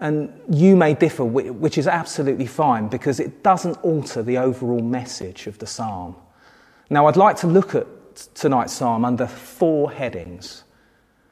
and 0.00 0.32
you 0.50 0.74
may 0.74 0.94
differ, 0.94 1.24
which 1.24 1.78
is 1.78 1.86
absolutely 1.86 2.46
fine 2.46 2.88
because 2.88 3.20
it 3.20 3.44
doesn't 3.44 3.76
alter 3.84 4.22
the 4.22 4.38
overall 4.38 4.82
message 4.82 5.46
of 5.46 5.58
the 5.58 5.66
psalm. 5.66 6.16
Now, 6.90 7.06
I'd 7.06 7.16
like 7.16 7.36
to 7.38 7.46
look 7.46 7.74
at 7.74 7.86
tonight's 8.34 8.72
psalm 8.72 9.04
under 9.04 9.26
four 9.26 9.92
headings. 9.92 10.64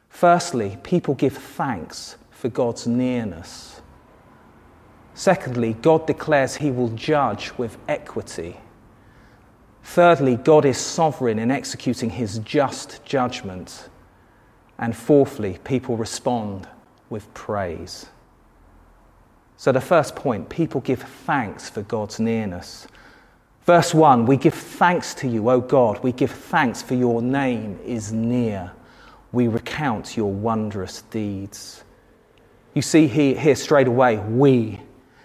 Firstly, 0.08 0.78
people 0.84 1.14
give 1.14 1.36
thanks 1.36 2.16
for 2.42 2.48
God's 2.48 2.88
nearness. 2.88 3.80
Secondly, 5.14 5.74
God 5.74 6.08
declares 6.08 6.56
he 6.56 6.72
will 6.72 6.88
judge 6.88 7.52
with 7.56 7.78
equity. 7.86 8.56
Thirdly, 9.84 10.34
God 10.34 10.64
is 10.64 10.76
sovereign 10.76 11.38
in 11.38 11.52
executing 11.52 12.10
his 12.10 12.40
just 12.40 13.04
judgment. 13.04 13.88
And 14.76 14.96
fourthly, 14.96 15.60
people 15.62 15.96
respond 15.96 16.66
with 17.10 17.32
praise. 17.32 18.06
So, 19.56 19.70
the 19.70 19.80
first 19.80 20.16
point 20.16 20.48
people 20.48 20.80
give 20.80 21.02
thanks 21.02 21.70
for 21.70 21.82
God's 21.82 22.18
nearness. 22.18 22.88
Verse 23.66 23.94
1 23.94 24.26
We 24.26 24.36
give 24.36 24.54
thanks 24.54 25.14
to 25.14 25.28
you, 25.28 25.48
O 25.48 25.60
God. 25.60 26.02
We 26.02 26.10
give 26.10 26.32
thanks 26.32 26.82
for 26.82 26.96
your 26.96 27.22
name 27.22 27.78
is 27.86 28.10
near. 28.10 28.72
We 29.30 29.46
recount 29.46 30.16
your 30.16 30.32
wondrous 30.32 31.02
deeds. 31.02 31.84
You 32.74 32.82
see 32.82 33.06
here, 33.06 33.38
here 33.38 33.54
straight 33.54 33.86
away, 33.86 34.18
we. 34.18 34.80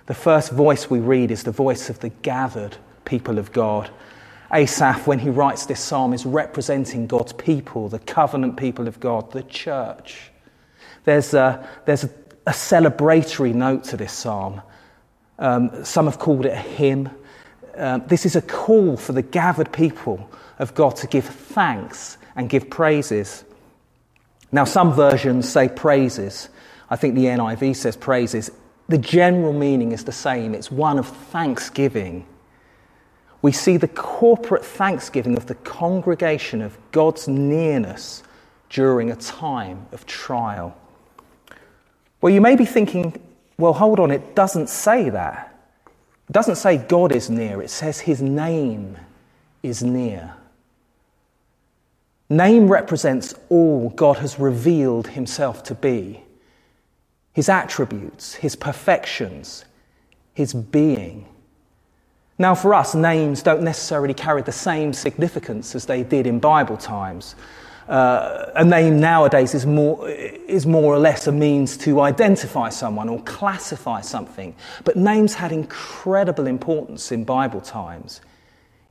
The 0.07 0.13
first 0.13 0.51
voice 0.51 0.89
we 0.89 0.99
read 0.99 1.31
is 1.31 1.43
the 1.43 1.51
voice 1.51 1.89
of 1.89 1.99
the 1.99 2.09
gathered 2.09 2.77
people 3.05 3.39
of 3.39 3.51
God. 3.51 3.89
Asaph, 4.53 5.07
when 5.07 5.19
he 5.19 5.29
writes 5.29 5.65
this 5.65 5.79
psalm, 5.79 6.13
is 6.13 6.25
representing 6.25 7.07
God's 7.07 7.33
people, 7.33 7.89
the 7.89 7.99
covenant 7.99 8.57
people 8.57 8.87
of 8.87 8.99
God, 8.99 9.31
the 9.31 9.43
church. 9.43 10.31
There's 11.03 11.33
a, 11.33 11.67
there's 11.85 12.03
a, 12.03 12.09
celebratory 12.47 13.53
note 13.53 13.83
to 13.85 13.97
this 13.97 14.13
psalm. 14.13 14.61
Um, 15.37 15.83
some 15.83 16.05
have 16.05 16.17
called 16.17 16.45
it 16.45 16.53
a 16.53 16.55
hymn. 16.55 17.09
Um, 17.75 18.03
this 18.07 18.25
is 18.25 18.37
a 18.37 18.41
call 18.41 18.95
for 18.95 19.11
the 19.11 19.21
gathered 19.21 19.73
people 19.73 20.29
of 20.57 20.73
God 20.73 20.95
to 20.97 21.07
give 21.07 21.25
thanks 21.25 22.17
and 22.37 22.49
give 22.49 22.69
praises. 22.69 23.43
Now, 24.51 24.63
some 24.63 24.93
versions 24.93 25.49
say 25.49 25.67
praises. 25.67 26.47
I 26.89 26.95
think 26.95 27.15
the 27.15 27.25
NIV 27.25 27.75
says 27.75 27.97
praises. 27.97 28.51
The 28.87 28.97
general 28.97 29.53
meaning 29.53 29.91
is 29.91 30.05
the 30.05 30.11
same 30.11 30.55
it's 30.55 30.71
one 30.71 30.97
of 30.97 31.07
thanksgiving. 31.07 32.25
We 33.41 33.51
see 33.51 33.77
the 33.77 33.87
corporate 33.87 34.65
thanksgiving 34.65 35.37
of 35.37 35.45
the 35.45 35.55
congregation 35.55 36.61
of 36.61 36.77
God's 36.91 37.27
nearness 37.27 38.23
during 38.69 39.11
a 39.11 39.15
time 39.15 39.85
of 39.91 40.05
trial. 40.05 40.75
Well, 42.21 42.33
you 42.33 42.41
may 42.41 42.55
be 42.55 42.65
thinking, 42.65 43.21
well, 43.57 43.73
hold 43.73 43.99
on, 43.99 44.11
it 44.11 44.35
doesn't 44.35 44.69
say 44.69 45.09
that. 45.09 45.53
It 46.29 46.33
doesn't 46.33 46.55
say 46.55 46.77
God 46.77 47.11
is 47.11 47.29
near, 47.29 47.61
it 47.61 47.69
says 47.69 47.99
his 47.99 48.21
name 48.21 48.97
is 49.63 49.83
near. 49.83 50.33
Name 52.29 52.67
represents 52.67 53.33
all 53.49 53.89
God 53.91 54.17
has 54.17 54.37
revealed 54.37 55.07
himself 55.07 55.63
to 55.63 55.75
be 55.75 56.23
his 57.37 57.49
attributes, 57.49 58.33
his 58.33 58.55
perfections, 58.55 59.63
his 60.33 60.55
being. 60.55 61.23
Now, 62.39 62.55
for 62.55 62.73
us, 62.73 62.95
names 62.95 63.43
don't 63.43 63.61
necessarily 63.61 64.15
carry 64.15 64.41
the 64.41 64.51
same 64.51 64.91
significance 64.91 65.75
as 65.75 65.85
they 65.85 66.01
did 66.01 66.25
in 66.25 66.39
Bible 66.39 66.77
times. 66.77 67.35
Uh, 67.87 68.49
a 68.55 68.65
name 68.65 68.99
nowadays 68.99 69.53
is 69.53 69.67
more, 69.67 70.09
is 70.09 70.65
more 70.65 70.91
or 70.91 70.97
less 70.97 71.27
a 71.27 71.31
means 71.31 71.77
to 71.77 72.01
identify 72.01 72.69
someone 72.69 73.07
or 73.07 73.21
classify 73.21 74.01
something. 74.01 74.55
But 74.83 74.95
names 74.95 75.35
had 75.35 75.51
incredible 75.51 76.47
importance 76.47 77.11
in 77.11 77.23
Bible 77.23 77.61
times. 77.61 78.19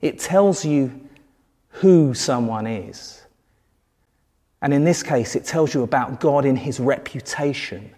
It 0.00 0.20
tells 0.20 0.64
you 0.64 1.00
who 1.70 2.14
someone 2.14 2.68
is. 2.68 3.22
And 4.62 4.72
in 4.72 4.84
this 4.84 5.02
case, 5.02 5.34
it 5.34 5.44
tells 5.44 5.74
you 5.74 5.82
about 5.82 6.20
God 6.20 6.44
in 6.44 6.54
his 6.54 6.78
reputation 6.78 7.90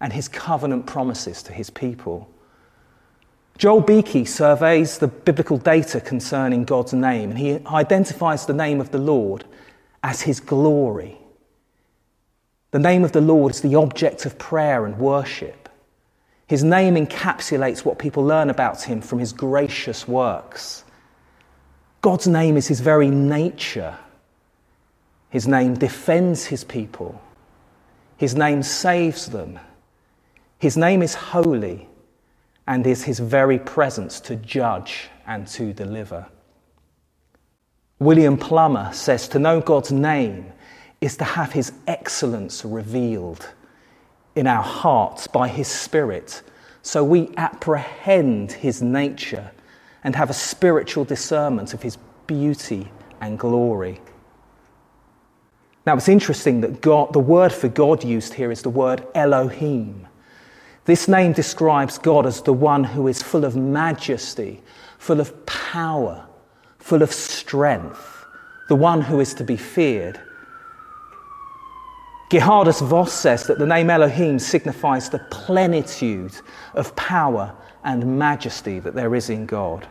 and 0.00 0.12
his 0.12 0.28
covenant 0.28 0.86
promises 0.86 1.42
to 1.44 1.52
his 1.52 1.70
people. 1.70 2.28
Joel 3.58 3.82
Beeke 3.82 4.26
surveys 4.26 4.98
the 4.98 5.08
biblical 5.08 5.58
data 5.58 6.00
concerning 6.00 6.64
God's 6.64 6.94
name 6.94 7.30
and 7.30 7.38
he 7.38 7.58
identifies 7.66 8.46
the 8.46 8.54
name 8.54 8.80
of 8.80 8.90
the 8.90 8.98
Lord 8.98 9.44
as 10.02 10.22
his 10.22 10.40
glory. 10.40 11.18
The 12.70 12.78
name 12.78 13.04
of 13.04 13.12
the 13.12 13.20
Lord 13.20 13.52
is 13.52 13.60
the 13.60 13.74
object 13.74 14.24
of 14.24 14.38
prayer 14.38 14.86
and 14.86 14.98
worship. 14.98 15.68
His 16.46 16.64
name 16.64 16.94
encapsulates 16.94 17.84
what 17.84 17.98
people 17.98 18.24
learn 18.24 18.48
about 18.48 18.82
him 18.82 19.00
from 19.00 19.18
his 19.18 19.32
gracious 19.32 20.08
works. 20.08 20.84
God's 22.00 22.26
name 22.26 22.56
is 22.56 22.66
his 22.66 22.80
very 22.80 23.10
nature. 23.10 23.96
His 25.28 25.46
name 25.46 25.74
defends 25.74 26.46
his 26.46 26.64
people. 26.64 27.20
His 28.16 28.34
name 28.34 28.62
saves 28.62 29.26
them. 29.26 29.60
His 30.60 30.76
name 30.76 31.02
is 31.02 31.14
holy 31.14 31.88
and 32.66 32.86
is 32.86 33.02
his 33.02 33.18
very 33.18 33.58
presence 33.58 34.20
to 34.20 34.36
judge 34.36 35.08
and 35.26 35.46
to 35.48 35.72
deliver. 35.72 36.26
William 37.98 38.36
Plumer 38.36 38.92
says 38.92 39.26
to 39.28 39.38
know 39.38 39.62
God's 39.62 39.90
name 39.90 40.52
is 41.00 41.16
to 41.16 41.24
have 41.24 41.52
his 41.52 41.72
excellence 41.86 42.62
revealed 42.62 43.48
in 44.36 44.46
our 44.46 44.62
hearts 44.62 45.26
by 45.26 45.48
his 45.48 45.66
Spirit, 45.66 46.42
so 46.82 47.02
we 47.02 47.30
apprehend 47.38 48.52
his 48.52 48.82
nature 48.82 49.50
and 50.04 50.14
have 50.14 50.28
a 50.28 50.34
spiritual 50.34 51.06
discernment 51.06 51.72
of 51.72 51.80
his 51.80 51.96
beauty 52.26 52.92
and 53.22 53.38
glory. 53.38 53.98
Now, 55.86 55.96
it's 55.96 56.08
interesting 56.08 56.60
that 56.60 56.82
God, 56.82 57.14
the 57.14 57.18
word 57.18 57.50
for 57.50 57.68
God 57.68 58.04
used 58.04 58.34
here 58.34 58.52
is 58.52 58.60
the 58.60 58.68
word 58.68 59.06
Elohim. 59.14 60.06
This 60.90 61.06
name 61.06 61.32
describes 61.32 61.98
God 61.98 62.26
as 62.26 62.42
the 62.42 62.52
one 62.52 62.82
who 62.82 63.06
is 63.06 63.22
full 63.22 63.44
of 63.44 63.54
majesty, 63.54 64.60
full 64.98 65.20
of 65.20 65.46
power, 65.46 66.26
full 66.80 67.00
of 67.00 67.12
strength, 67.12 68.24
the 68.68 68.74
one 68.74 69.00
who 69.00 69.20
is 69.20 69.32
to 69.34 69.44
be 69.44 69.56
feared. 69.56 70.20
Geerhardus 72.28 72.84
Vos 72.84 73.12
says 73.12 73.46
that 73.46 73.60
the 73.60 73.66
name 73.66 73.88
Elohim 73.88 74.40
signifies 74.40 75.08
the 75.08 75.20
plenitude 75.30 76.34
of 76.74 76.96
power 76.96 77.54
and 77.84 78.18
majesty 78.18 78.80
that 78.80 78.96
there 78.96 79.14
is 79.14 79.30
in 79.30 79.46
God. 79.46 79.86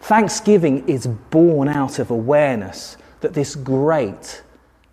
Thanksgiving 0.00 0.88
is 0.88 1.06
born 1.06 1.68
out 1.68 1.98
of 1.98 2.10
awareness 2.10 2.96
that 3.20 3.34
this 3.34 3.54
great, 3.54 4.42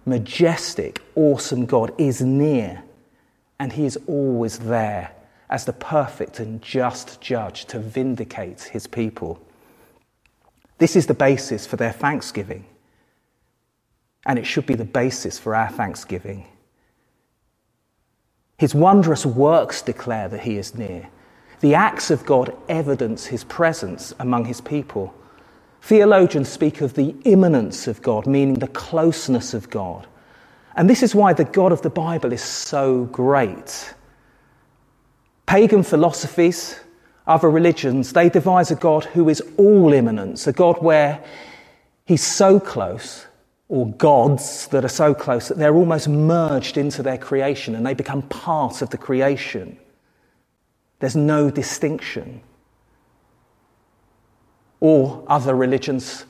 majestic, 0.05 1.01
awesome 1.15 1.65
God 1.65 1.93
is 1.97 2.21
near 2.21 2.83
and 3.61 3.73
he 3.73 3.85
is 3.85 3.99
always 4.07 4.57
there 4.57 5.11
as 5.47 5.65
the 5.65 5.73
perfect 5.73 6.39
and 6.39 6.63
just 6.63 7.21
judge 7.21 7.65
to 7.65 7.77
vindicate 7.77 8.61
his 8.61 8.87
people. 8.87 9.39
This 10.79 10.95
is 10.95 11.05
the 11.05 11.13
basis 11.13 11.67
for 11.67 11.75
their 11.75 11.91
thanksgiving, 11.91 12.65
and 14.25 14.39
it 14.39 14.47
should 14.47 14.65
be 14.65 14.73
the 14.73 14.83
basis 14.83 15.37
for 15.37 15.53
our 15.53 15.69
thanksgiving. 15.69 16.47
His 18.57 18.73
wondrous 18.73 19.27
works 19.27 19.83
declare 19.83 20.27
that 20.29 20.41
he 20.41 20.57
is 20.57 20.73
near. 20.73 21.09
The 21.59 21.75
acts 21.75 22.09
of 22.09 22.25
God 22.25 22.57
evidence 22.67 23.27
his 23.27 23.43
presence 23.43 24.11
among 24.19 24.45
his 24.45 24.61
people. 24.61 25.13
Theologians 25.81 26.47
speak 26.47 26.81
of 26.81 26.93
the 26.93 27.15
immanence 27.25 27.87
of 27.87 28.01
God, 28.01 28.27
meaning 28.27 28.55
the 28.55 28.67
closeness 28.67 29.53
of 29.53 29.69
God. 29.69 30.07
And 30.75 30.89
this 30.89 31.03
is 31.03 31.15
why 31.15 31.33
the 31.33 31.43
God 31.43 31.71
of 31.71 31.81
the 31.81 31.89
Bible 31.89 32.31
is 32.31 32.43
so 32.43 33.05
great. 33.05 33.93
Pagan 35.47 35.83
philosophies, 35.83 36.79
other 37.27 37.49
religions, 37.49 38.13
they 38.13 38.29
devise 38.29 38.71
a 38.71 38.75
God 38.75 39.05
who 39.05 39.27
is 39.27 39.41
all 39.57 39.91
immanence, 39.91 40.47
a 40.47 40.53
God 40.53 40.81
where 40.81 41.23
he's 42.05 42.25
so 42.25 42.59
close, 42.59 43.25
or 43.67 43.87
gods 43.93 44.67
that 44.67 44.83
are 44.83 44.89
so 44.89 45.13
close 45.13 45.47
that 45.47 45.57
they're 45.57 45.75
almost 45.75 46.07
merged 46.07 46.77
into 46.77 47.01
their 47.01 47.17
creation 47.17 47.73
and 47.73 47.85
they 47.85 47.93
become 47.93 48.21
part 48.23 48.81
of 48.81 48.89
the 48.89 48.97
creation. 48.97 49.77
There's 50.99 51.15
no 51.15 51.49
distinction. 51.49 52.41
Or 54.81 55.23
other 55.27 55.55
religions 55.55 56.25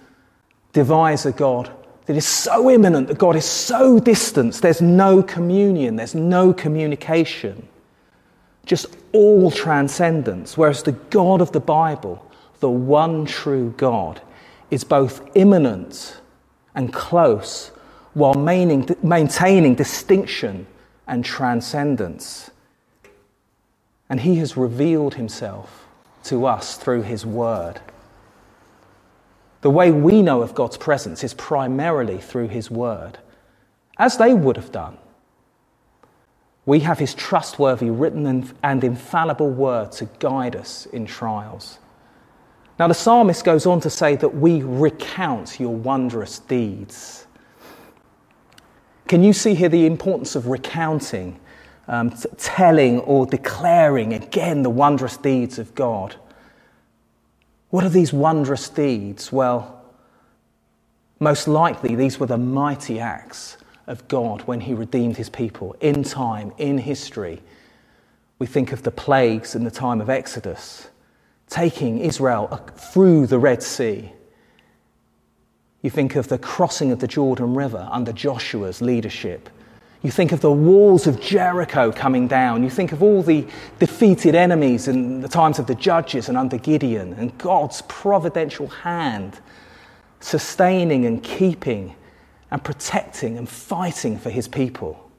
devise 0.74 1.26
a 1.26 1.32
God 1.32 1.72
that 2.06 2.16
is 2.16 2.28
so 2.28 2.70
immanent, 2.70 3.08
that 3.08 3.18
God 3.18 3.36
is 3.36 3.46
so 3.46 4.00
distant, 4.00 4.56
there's 4.62 4.82
no 4.82 5.24
communion, 5.24 5.96
there's 5.96 6.16
no 6.16 6.54
communication, 6.54 7.68
just 8.66 8.98
all 9.14 9.50
transcendence. 9.50 10.58
Whereas 10.58 10.84
the 10.84 10.92
God 10.92 11.42
of 11.42 11.52
the 11.52 11.60
Bible, 11.60 12.26
the 12.60 12.70
one 12.70 13.26
true 13.26 13.74
God, 13.78 14.22
is 14.70 14.84
both 14.84 15.28
immanent 15.36 16.20
and 16.76 16.94
close 16.94 17.72
while 18.14 18.34
maintaining 18.34 19.76
distinction 19.76 20.68
and 21.08 21.24
transcendence. 21.24 22.52
And 24.10 24.20
he 24.20 24.36
has 24.38 24.58
revealed 24.58 25.16
himself 25.16 25.88
to 26.26 26.46
us 26.46 26.78
through 26.78 27.04
his 27.04 27.26
word. 27.26 27.80
The 29.62 29.69
way 29.69 29.91
we 29.91 30.21
know 30.21 30.41
of 30.41 30.56
God's 30.56 30.78
presence 30.78 31.24
is 31.24 31.34
primarily 31.34 32.17
through 32.19 32.50
his 32.50 32.71
word, 32.71 33.19
as 33.97 34.17
they 34.17 34.34
would 34.34 34.58
have 34.58 34.71
done. 34.71 34.97
We 36.65 36.80
have 36.80 37.00
his 37.00 37.13
trustworthy, 37.13 37.89
written, 37.89 38.54
and 38.63 38.84
infallible 38.84 39.50
word 39.50 39.91
to 39.93 40.06
guide 40.19 40.56
us 40.56 40.86
in 40.88 41.06
trials. 41.06 41.80
Now, 42.80 42.88
the 42.88 42.93
psalmist 42.93 43.43
goes 43.43 43.65
on 43.65 43.80
to 43.82 43.89
say 43.89 44.15
that 44.15 44.36
we 44.36 44.63
recount 44.63 45.60
your 45.60 45.76
wondrous 45.76 46.39
deeds. 46.39 47.28
Can 49.08 49.24
you 49.24 49.34
see 49.34 49.54
here 49.54 49.69
the 49.69 49.86
importance 49.86 50.36
of 50.36 50.47
recounting 50.47 51.39
um, 51.91 52.12
telling 52.38 53.00
or 53.02 53.26
declaring 53.26 54.13
again 54.13 54.63
the 54.63 54.69
wondrous 54.69 55.17
deeds 55.17 55.60
of 55.60 55.76
God. 55.76 56.15
What 57.71 57.86
are 57.86 57.89
these 57.89 58.13
wondrous 58.13 58.69
deeds? 58.69 59.31
Well, 59.31 59.81
most 61.19 61.47
likely 61.47 61.95
these 61.95 62.19
were 62.19 62.25
the 62.27 62.38
mighty 62.38 62.99
acts 62.99 63.57
of 63.88 64.07
God 64.07 64.41
when 64.41 64.60
He 64.60 64.73
redeemed 64.73 65.17
His 65.17 65.29
people 65.29 65.75
in 65.79 66.03
time, 66.03 66.53
in 66.57 66.77
history. 66.77 67.41
We 68.39 68.47
think 68.47 68.73
of 68.73 68.84
the 68.84 68.91
plagues 68.91 69.55
in 69.55 69.63
the 69.63 69.71
time 69.71 70.01
of 70.01 70.10
Exodus, 70.10 70.89
taking 71.47 71.99
Israel 71.99 72.47
through 72.75 73.27
the 73.27 73.39
Red 73.39 73.63
Sea. 73.63 74.12
You 75.81 75.89
think 75.89 76.15
of 76.15 76.27
the 76.27 76.38
crossing 76.38 76.91
of 76.91 76.99
the 76.99 77.07
Jordan 77.07 77.55
River 77.55 77.88
under 77.89 78.12
Joshua's 78.12 78.81
leadership 78.81 79.49
you 80.04 80.10
think 80.10 80.32
of 80.32 80.42
the 80.42 80.52
walls 80.52 81.06
of 81.06 81.22
Jericho 81.22 81.92
coming 81.92 82.28
down. 82.28 82.64
You 82.64 82.72
think 82.72 82.92
of 82.92 83.04
all 83.04 83.22
the 83.22 83.46
defeated 83.78 84.34
enemies 84.34 84.88
in 84.88 85.22
the 85.22 85.28
times 85.28 85.60
of 85.60 85.68
the 85.68 85.76
judges 85.76 86.28
and 86.28 86.38
under 86.38 86.58
Gideon, 86.58 87.14
and 87.14 87.38
God's 87.38 87.84
providential 87.84 88.68
hand 88.68 89.40
sustaining 90.20 91.06
and 91.06 91.24
keeping 91.24 91.96
and 92.50 92.64
protecting 92.64 93.38
and 93.38 93.48
fighting 93.48 94.18
for 94.18 94.30
his 94.30 94.48
people. 94.48 95.10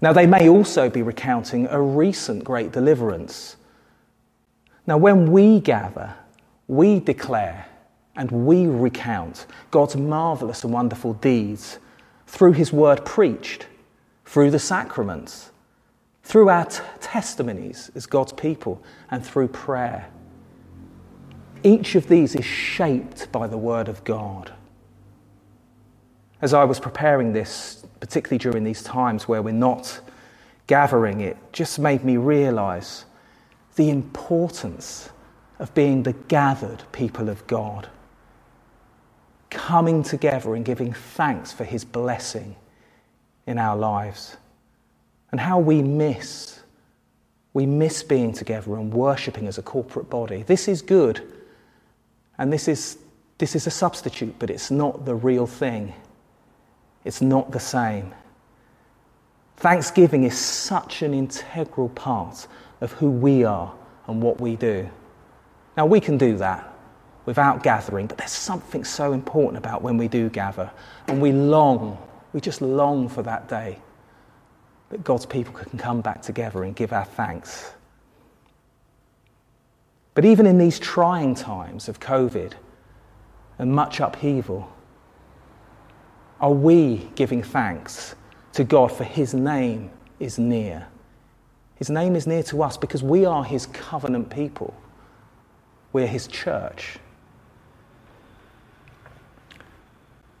Now, 0.00 0.12
they 0.12 0.26
may 0.26 0.48
also 0.48 0.88
be 0.88 1.02
recounting 1.02 1.66
a 1.68 1.80
recent 1.80 2.44
great 2.44 2.70
deliverance. 2.70 3.56
Now, 4.86 4.96
when 4.96 5.32
we 5.32 5.58
gather, 5.60 6.14
we 6.68 7.00
declare 7.00 7.66
and 8.14 8.30
we 8.30 8.66
recount 8.66 9.46
God's 9.70 9.96
marvelous 9.96 10.64
and 10.64 10.72
wonderful 10.72 11.14
deeds 11.14 11.78
through 12.28 12.52
his 12.52 12.72
word 12.72 13.04
preached, 13.06 13.66
through 14.26 14.50
the 14.50 14.58
sacraments, 14.58 15.50
through 16.22 16.50
our 16.50 16.66
t- 16.66 16.82
testimonies 17.00 17.90
as 17.94 18.04
God's 18.04 18.34
people, 18.34 18.82
and 19.10 19.24
through 19.24 19.48
prayer. 19.48 20.10
Each 21.62 21.94
of 21.94 22.06
these 22.06 22.34
is 22.34 22.44
shaped 22.44 23.32
by 23.32 23.46
the 23.46 23.56
word 23.56 23.88
of 23.88 24.04
God. 24.04 24.52
As 26.42 26.52
I 26.52 26.64
was 26.64 26.78
preparing 26.78 27.32
this, 27.32 27.84
particularly 27.98 28.38
during 28.38 28.62
these 28.62 28.82
times 28.82 29.26
where 29.26 29.42
we're 29.42 29.52
not 29.52 30.00
gathering, 30.66 31.22
it 31.22 31.36
just 31.52 31.78
made 31.78 32.04
me 32.04 32.18
realize 32.18 33.06
the 33.76 33.88
importance 33.88 35.08
of 35.58 35.72
being 35.74 36.02
the 36.02 36.12
gathered 36.12 36.84
people 36.92 37.30
of 37.30 37.44
God 37.46 37.88
coming 39.50 40.02
together 40.02 40.54
and 40.54 40.64
giving 40.64 40.92
thanks 40.92 41.52
for 41.52 41.64
his 41.64 41.84
blessing 41.84 42.56
in 43.46 43.58
our 43.58 43.76
lives. 43.76 44.36
And 45.30 45.40
how 45.40 45.58
we 45.58 45.82
miss, 45.82 46.60
we 47.52 47.66
miss 47.66 48.02
being 48.02 48.32
together 48.32 48.76
and 48.76 48.92
worshipping 48.92 49.46
as 49.46 49.58
a 49.58 49.62
corporate 49.62 50.08
body. 50.08 50.42
This 50.42 50.68
is 50.68 50.82
good, 50.82 51.20
and 52.38 52.52
this 52.52 52.68
is, 52.68 52.98
this 53.38 53.54
is 53.56 53.66
a 53.66 53.70
substitute, 53.70 54.34
but 54.38 54.50
it's 54.50 54.70
not 54.70 55.04
the 55.04 55.14
real 55.14 55.46
thing. 55.46 55.94
It's 57.04 57.20
not 57.20 57.50
the 57.50 57.60
same. 57.60 58.14
Thanksgiving 59.56 60.24
is 60.24 60.38
such 60.38 61.02
an 61.02 61.14
integral 61.14 61.88
part 61.90 62.46
of 62.80 62.92
who 62.92 63.10
we 63.10 63.44
are 63.44 63.74
and 64.06 64.22
what 64.22 64.40
we 64.40 64.56
do. 64.56 64.88
Now, 65.76 65.86
we 65.86 66.00
can 66.00 66.18
do 66.18 66.36
that 66.38 66.77
without 67.28 67.62
gathering, 67.62 68.06
but 68.06 68.16
there's 68.16 68.32
something 68.32 68.82
so 68.82 69.12
important 69.12 69.58
about 69.58 69.82
when 69.82 69.98
we 69.98 70.08
do 70.08 70.30
gather 70.30 70.70
and 71.08 71.20
we 71.20 71.30
long, 71.30 71.98
we 72.32 72.40
just 72.40 72.62
long 72.62 73.06
for 73.06 73.22
that 73.22 73.46
day 73.50 73.78
that 74.88 75.04
God's 75.04 75.26
people 75.26 75.52
can 75.52 75.78
come 75.78 76.00
back 76.00 76.22
together 76.22 76.64
and 76.64 76.74
give 76.74 76.90
our 76.90 77.04
thanks. 77.04 77.72
But 80.14 80.24
even 80.24 80.46
in 80.46 80.56
these 80.56 80.78
trying 80.78 81.34
times 81.34 81.86
of 81.86 82.00
COVID 82.00 82.54
and 83.58 83.74
much 83.74 84.00
upheaval, 84.00 84.66
are 86.40 86.50
we 86.50 87.10
giving 87.14 87.42
thanks 87.42 88.14
to 88.54 88.64
God 88.64 88.90
for 88.90 89.04
His 89.04 89.34
name 89.34 89.90
is 90.18 90.38
near? 90.38 90.86
His 91.74 91.90
name 91.90 92.16
is 92.16 92.26
near 92.26 92.42
to 92.44 92.62
us 92.62 92.78
because 92.78 93.02
we 93.02 93.26
are 93.26 93.44
His 93.44 93.66
covenant 93.66 94.30
people. 94.30 94.74
We're 95.92 96.06
His 96.06 96.26
church. 96.26 96.98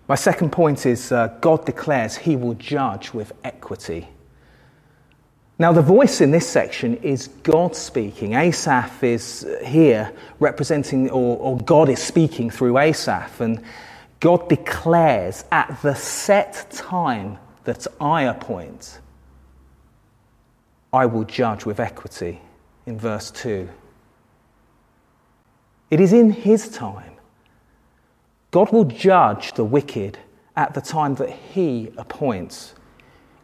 My 0.08 0.14
second 0.14 0.50
point 0.50 0.86
is 0.86 1.12
uh, 1.12 1.28
God 1.42 1.66
declares 1.66 2.16
He 2.16 2.34
will 2.34 2.54
judge 2.54 3.12
with 3.12 3.32
equity. 3.44 4.08
Now, 5.58 5.72
the 5.72 5.82
voice 5.82 6.20
in 6.20 6.30
this 6.30 6.48
section 6.48 6.96
is 6.98 7.28
God 7.42 7.76
speaking. 7.76 8.34
Asaph 8.34 9.02
is 9.02 9.46
here 9.64 10.12
representing, 10.38 11.10
or, 11.10 11.36
or, 11.36 11.58
God 11.58 11.88
is 11.88 12.00
speaking 12.00 12.48
through 12.48 12.78
Asaph, 12.78 13.40
and 13.40 13.62
God 14.20 14.48
declares 14.48 15.44
at 15.50 15.80
the 15.82 15.94
set 15.94 16.70
time 16.70 17.38
that 17.64 17.88
I 18.00 18.22
appoint, 18.22 19.00
I 20.92 21.06
will 21.06 21.24
judge 21.24 21.66
with 21.66 21.80
equity, 21.80 22.40
in 22.86 22.98
verse 22.98 23.30
2. 23.32 23.68
It 25.90 26.00
is 26.00 26.12
in 26.12 26.30
His 26.30 26.68
time. 26.68 27.17
God 28.50 28.72
will 28.72 28.84
judge 28.84 29.52
the 29.52 29.64
wicked 29.64 30.18
at 30.56 30.74
the 30.74 30.80
time 30.80 31.14
that 31.16 31.30
He 31.30 31.92
appoints. 31.96 32.74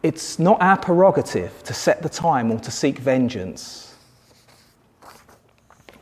It's 0.01 0.39
not 0.39 0.61
our 0.61 0.77
prerogative 0.77 1.63
to 1.63 1.73
set 1.73 2.01
the 2.01 2.09
time 2.09 2.51
or 2.51 2.59
to 2.59 2.71
seek 2.71 2.97
vengeance. 2.99 3.95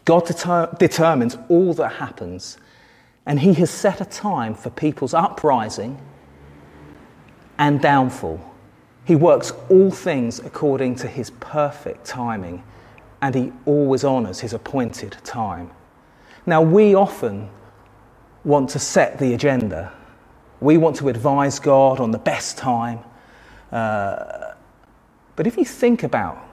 God 0.05 0.25
deter- 0.25 0.75
determines 0.79 1.37
all 1.49 1.73
that 1.75 1.93
happens, 1.93 2.57
and 3.25 3.39
He 3.39 3.53
has 3.55 3.69
set 3.69 4.01
a 4.01 4.05
time 4.05 4.55
for 4.55 4.69
people's 4.69 5.13
uprising 5.13 6.01
and 7.57 7.81
downfall. 7.81 8.39
He 9.05 9.15
works 9.15 9.51
all 9.69 9.91
things 9.91 10.39
according 10.39 10.95
to 10.95 11.07
His 11.07 11.29
perfect 11.29 12.05
timing, 12.05 12.63
and 13.21 13.35
He 13.35 13.51
always 13.65 14.03
honours 14.05 14.39
His 14.39 14.53
appointed 14.53 15.17
time. 15.23 15.71
Now, 16.45 16.61
we 16.61 16.95
often 16.95 17.49
want 18.43 18.69
to 18.71 18.79
set 18.79 19.19
the 19.19 19.33
agenda. 19.33 19.91
We 20.59 20.77
want 20.77 20.95
to 20.97 21.09
advise 21.09 21.59
God 21.59 21.99
on 21.99 22.11
the 22.11 22.19
best 22.19 22.57
time 22.57 22.99
uh, 23.73 24.53
but 25.35 25.47
if 25.47 25.57
you 25.57 25.65
think 25.65 26.03
about 26.03 26.47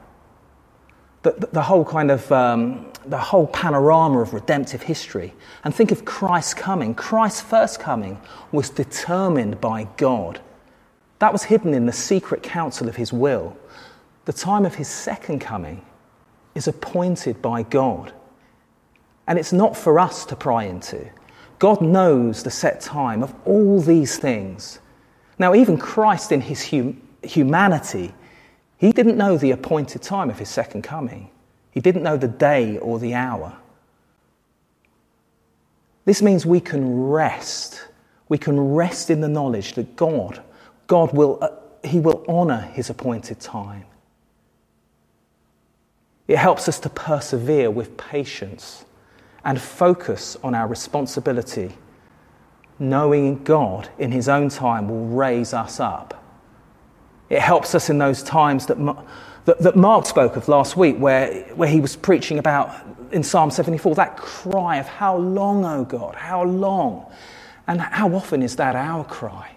the, 1.22 1.32
the, 1.52 1.60
whole 1.60 1.84
kind 1.84 2.10
of 2.10 2.32
um, 2.32 2.90
the 3.04 3.18
whole 3.18 3.46
panorama 3.46 4.20
of 4.20 4.32
redemptive 4.32 4.80
history 4.80 5.34
and 5.62 5.74
think 5.74 5.92
of 5.92 6.06
Christ's 6.06 6.54
coming, 6.54 6.94
Christ's 6.94 7.42
first 7.42 7.78
coming 7.78 8.18
was 8.52 8.70
determined 8.70 9.60
by 9.60 9.84
God. 9.98 10.40
That 11.18 11.30
was 11.30 11.42
hidden 11.42 11.74
in 11.74 11.84
the 11.84 11.92
secret 11.92 12.42
counsel 12.42 12.88
of 12.88 12.96
his 12.96 13.12
will. 13.12 13.54
The 14.24 14.32
time 14.32 14.64
of 14.64 14.76
his 14.76 14.88
second 14.88 15.40
coming 15.40 15.84
is 16.54 16.66
appointed 16.66 17.42
by 17.42 17.64
God. 17.64 18.14
And 19.26 19.38
it's 19.38 19.52
not 19.52 19.76
for 19.76 20.00
us 20.00 20.24
to 20.24 20.36
pry 20.36 20.64
into. 20.64 21.06
God 21.60 21.82
knows 21.82 22.42
the 22.42 22.50
set 22.50 22.80
time 22.80 23.22
of 23.22 23.34
all 23.44 23.80
these 23.80 24.18
things. 24.18 24.80
Now, 25.38 25.54
even 25.54 25.76
Christ 25.76 26.32
in 26.32 26.40
his 26.40 26.70
hum- 26.70 27.00
humanity, 27.22 28.12
he 28.78 28.92
didn't 28.92 29.18
know 29.18 29.36
the 29.36 29.50
appointed 29.50 30.00
time 30.02 30.30
of 30.30 30.38
his 30.38 30.48
second 30.48 30.82
coming. 30.82 31.30
He 31.70 31.80
didn't 31.80 32.02
know 32.02 32.16
the 32.16 32.28
day 32.28 32.78
or 32.78 32.98
the 32.98 33.12
hour. 33.12 33.56
This 36.06 36.22
means 36.22 36.46
we 36.46 36.60
can 36.60 37.08
rest. 37.08 37.88
We 38.30 38.38
can 38.38 38.58
rest 38.58 39.10
in 39.10 39.20
the 39.20 39.28
knowledge 39.28 39.74
that 39.74 39.96
God, 39.96 40.42
God 40.86 41.12
will, 41.12 41.38
uh, 41.42 41.50
He 41.86 42.00
will 42.00 42.24
honor 42.26 42.70
His 42.72 42.88
appointed 42.88 43.38
time. 43.38 43.84
It 46.26 46.38
helps 46.38 46.68
us 46.68 46.80
to 46.80 46.88
persevere 46.88 47.70
with 47.70 47.98
patience 47.98 48.86
and 49.44 49.60
focus 49.60 50.36
on 50.42 50.54
our 50.54 50.66
responsibility, 50.66 51.72
knowing 52.78 53.42
God 53.44 53.88
in 53.98 54.12
His 54.12 54.28
own 54.28 54.48
time 54.48 54.88
will 54.88 55.06
raise 55.06 55.54
us 55.54 55.80
up 55.80 56.20
it 57.30 57.40
helps 57.40 57.76
us 57.76 57.88
in 57.88 57.98
those 57.98 58.22
times 58.24 58.66
that, 58.66 58.76
that, 59.44 59.58
that 59.60 59.76
Mark 59.76 60.04
spoke 60.04 60.36
of 60.36 60.48
last 60.48 60.76
week, 60.76 60.96
where, 60.96 61.44
where 61.54 61.68
he 61.68 61.80
was 61.80 61.94
preaching 61.94 62.40
about 62.40 62.74
in 63.12 63.22
Psalm 63.22 63.50
74 63.50 63.94
that 63.94 64.16
cry 64.16 64.76
of, 64.78 64.86
How 64.86 65.16
long, 65.16 65.64
O 65.64 65.84
God? 65.84 66.16
How 66.16 66.42
long? 66.42 67.10
And 67.68 67.80
how 67.80 68.12
often 68.14 68.42
is 68.42 68.56
that 68.56 68.74
our 68.74 69.04
cry? 69.04 69.52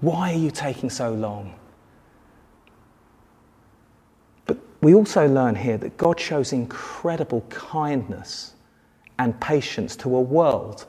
Why 0.00 0.32
are 0.32 0.36
you 0.36 0.50
taking 0.50 0.90
so 0.90 1.14
long? 1.14 1.54
But 4.46 4.58
we 4.80 4.94
also 4.94 5.26
learn 5.26 5.56
here 5.56 5.76
that 5.78 5.96
God 5.96 6.20
shows 6.20 6.52
incredible 6.52 7.40
kindness 7.48 8.54
and 9.18 9.38
patience 9.40 9.96
to 9.96 10.16
a 10.16 10.20
world 10.20 10.86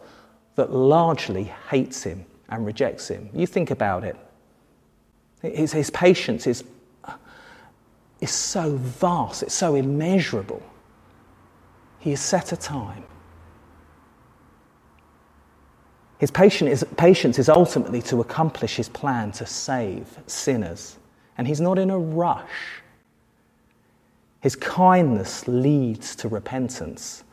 that 0.55 0.71
largely 0.71 1.45
hates 1.69 2.03
him 2.03 2.25
and 2.49 2.65
rejects 2.65 3.07
him. 3.07 3.29
You 3.33 3.47
think 3.47 3.71
about 3.71 4.03
it. 4.03 4.15
His, 5.41 5.71
his 5.71 5.89
patience 5.89 6.45
is, 6.45 6.63
is 8.19 8.31
so 8.31 8.75
vast, 8.75 9.43
it's 9.43 9.53
so 9.53 9.75
immeasurable. 9.75 10.61
He 11.99 12.11
has 12.11 12.19
set 12.19 12.51
a 12.51 12.57
time. 12.57 13.03
His 16.19 16.31
is, 16.31 16.85
patience 16.97 17.39
is 17.39 17.47
ultimately 17.47 18.01
to 18.03 18.19
accomplish 18.19 18.75
his 18.75 18.89
plan 18.89 19.31
to 19.33 19.45
save 19.45 20.05
sinners, 20.27 20.97
and 21.37 21.47
he's 21.47 21.61
not 21.61 21.79
in 21.79 21.89
a 21.89 21.97
rush. 21.97 22.81
His 24.41 24.55
kindness 24.55 25.47
leads 25.47 26.15
to 26.17 26.27
repentance. 26.27 27.23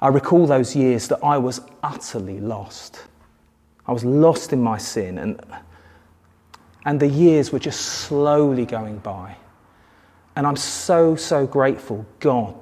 I 0.00 0.08
recall 0.08 0.46
those 0.46 0.76
years 0.76 1.08
that 1.08 1.22
I 1.24 1.38
was 1.38 1.60
utterly 1.82 2.38
lost. 2.40 3.02
I 3.86 3.92
was 3.92 4.04
lost 4.04 4.52
in 4.52 4.62
my 4.62 4.78
sin, 4.78 5.18
and 5.18 5.40
and 6.86 7.00
the 7.00 7.08
years 7.08 7.52
were 7.52 7.58
just 7.58 7.80
slowly 7.80 8.64
going 8.64 8.98
by. 8.98 9.36
And 10.36 10.46
I'm 10.46 10.56
so, 10.56 11.16
so 11.16 11.46
grateful 11.46 12.06
God 12.20 12.54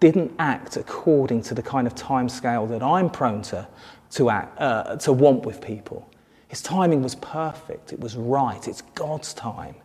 didn't 0.00 0.32
act 0.38 0.76
according 0.76 1.42
to 1.42 1.54
the 1.54 1.62
kind 1.62 1.86
of 1.86 1.94
timescale 1.94 2.68
that 2.68 2.82
I'm 2.82 3.08
prone 3.08 3.42
to, 3.42 3.66
to, 4.10 4.30
act, 4.30 4.60
uh, 4.60 4.96
to 4.96 5.12
want 5.12 5.46
with 5.46 5.60
people. 5.60 6.08
His 6.48 6.60
timing 6.62 7.02
was 7.02 7.14
perfect, 7.14 7.92
it 7.92 8.00
was 8.00 8.16
right, 8.16 8.66
it's 8.66 8.82
God's 8.94 9.32
time. 9.34 9.76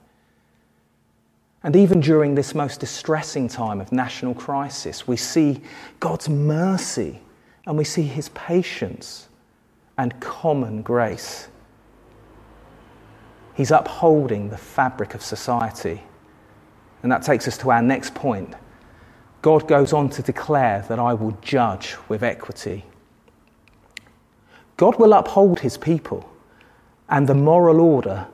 And 1.64 1.76
even 1.78 2.02
during 2.02 2.36
this 2.36 2.54
most 2.54 2.82
distressing 2.82 3.48
time 3.48 3.80
of 3.80 3.92
national 3.92 4.34
crisis, 4.34 5.08
we 5.08 5.16
see 5.16 5.62
God's 6.00 6.28
mercy 6.28 7.22
and 7.66 7.78
we 7.78 7.86
see 7.86 8.04
his 8.04 8.30
patience 8.30 9.30
and 9.98 10.20
common 10.20 10.82
grace. 10.82 11.48
He's 13.56 13.72
upholding 13.72 14.50
the 14.50 14.58
fabric 14.58 15.14
of 15.14 15.22
society. 15.22 16.04
And 17.02 17.12
that 17.12 17.22
takes 17.22 17.48
us 17.48 17.58
to 17.60 17.72
our 17.72 17.82
next 17.82 18.14
point. 18.14 18.54
God 19.42 19.68
goes 19.68 19.94
on 19.94 20.10
to 20.12 20.22
declare 20.22 20.86
that 20.90 21.00
I 21.00 21.14
will 21.14 21.38
judge 21.42 21.96
with 22.10 22.24
equity. 22.24 22.84
God 24.76 24.98
will 25.00 25.14
uphold 25.14 25.60
his 25.60 25.78
people 25.78 26.30
and 27.10 27.28
the 27.28 27.36
moral 27.36 27.80
order 27.80 28.28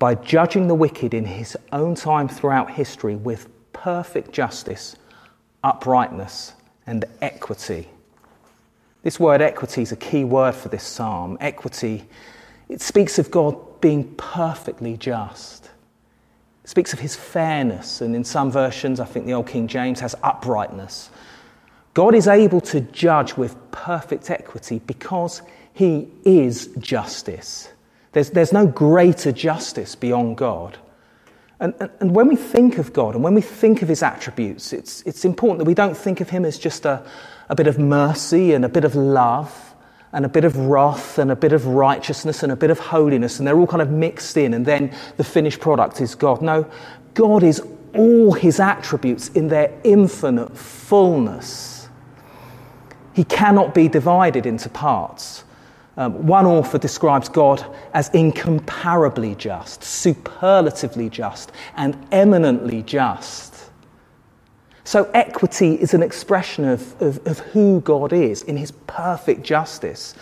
by 0.00 0.14
judging 0.14 0.66
the 0.66 0.74
wicked 0.74 1.12
in 1.12 1.26
his 1.26 1.56
own 1.72 1.94
time 1.94 2.26
throughout 2.26 2.70
history 2.70 3.14
with 3.14 3.48
perfect 3.74 4.32
justice, 4.32 4.96
uprightness, 5.62 6.54
and 6.86 7.04
equity. 7.20 7.86
This 9.02 9.20
word 9.20 9.42
equity 9.42 9.82
is 9.82 9.92
a 9.92 9.96
key 9.96 10.24
word 10.24 10.54
for 10.54 10.70
this 10.70 10.84
psalm. 10.84 11.36
Equity, 11.38 12.06
it 12.70 12.80
speaks 12.80 13.18
of 13.18 13.30
God 13.30 13.80
being 13.82 14.14
perfectly 14.14 14.96
just. 14.96 15.70
It 16.64 16.70
speaks 16.70 16.94
of 16.94 16.98
his 16.98 17.14
fairness, 17.14 18.00
and 18.00 18.16
in 18.16 18.24
some 18.24 18.50
versions, 18.50 19.00
I 19.00 19.04
think 19.04 19.26
the 19.26 19.34
Old 19.34 19.48
King 19.48 19.68
James 19.68 20.00
has 20.00 20.14
uprightness. 20.22 21.10
God 21.92 22.14
is 22.14 22.26
able 22.26 22.62
to 22.62 22.80
judge 22.80 23.36
with 23.36 23.54
perfect 23.70 24.30
equity 24.30 24.80
because 24.86 25.42
he 25.74 26.08
is 26.24 26.68
justice. 26.78 27.68
There's, 28.12 28.30
there's 28.30 28.52
no 28.52 28.66
greater 28.66 29.32
justice 29.32 29.94
beyond 29.94 30.36
God. 30.36 30.78
And, 31.60 31.74
and, 31.78 31.90
and, 32.00 32.14
when 32.14 32.26
we 32.26 32.36
think 32.36 32.78
of 32.78 32.92
God 32.92 33.14
and 33.14 33.22
when 33.22 33.34
we 33.34 33.42
think 33.42 33.82
of 33.82 33.88
his 33.88 34.02
attributes, 34.02 34.72
it's, 34.72 35.02
it's 35.02 35.26
important 35.26 35.58
that 35.58 35.66
we 35.66 35.74
don't 35.74 35.96
think 35.96 36.20
of 36.20 36.30
him 36.30 36.44
as 36.46 36.58
just 36.58 36.86
a, 36.86 37.04
a 37.50 37.54
bit 37.54 37.66
of 37.66 37.78
mercy 37.78 38.54
and 38.54 38.64
a 38.64 38.68
bit 38.68 38.84
of 38.84 38.94
love 38.94 39.74
and 40.12 40.24
a 40.24 40.28
bit 40.28 40.44
of 40.44 40.56
wrath 40.56 41.18
and 41.18 41.30
a 41.30 41.36
bit 41.36 41.52
of 41.52 41.66
righteousness 41.66 42.42
and 42.42 42.50
a 42.50 42.56
bit 42.56 42.70
of 42.70 42.78
holiness, 42.78 43.38
and 43.38 43.46
they're 43.46 43.58
all 43.58 43.66
kind 43.66 43.82
of 43.82 43.90
mixed 43.90 44.36
in, 44.36 44.54
and 44.54 44.66
then 44.66 44.92
the 45.18 45.24
finished 45.24 45.60
product 45.60 46.00
is 46.00 46.14
God. 46.14 46.42
No, 46.42 46.68
God 47.14 47.42
is 47.42 47.62
all 47.94 48.32
his 48.32 48.58
attributes 48.58 49.28
in 49.28 49.48
their 49.48 49.72
infinite 49.84 50.56
fullness. 50.56 51.88
He 53.12 53.24
cannot 53.24 53.74
be 53.74 53.88
divided 53.88 54.46
into 54.46 54.68
parts. 54.68 55.44
Um, 56.00 56.26
one 56.26 56.46
author 56.46 56.78
describes 56.78 57.28
God 57.28 57.62
as 57.92 58.08
incomparably 58.14 59.34
just, 59.34 59.84
superlatively 59.84 61.10
just, 61.10 61.52
and 61.76 61.94
eminently 62.10 62.82
just. 62.84 63.70
So, 64.84 65.10
equity 65.12 65.74
is 65.74 65.92
an 65.92 66.02
expression 66.02 66.64
of, 66.64 67.02
of, 67.02 67.26
of 67.26 67.40
who 67.40 67.82
God 67.82 68.14
is 68.14 68.40
in 68.44 68.56
his 68.56 68.70
perfect 68.86 69.42
justice. 69.42 70.14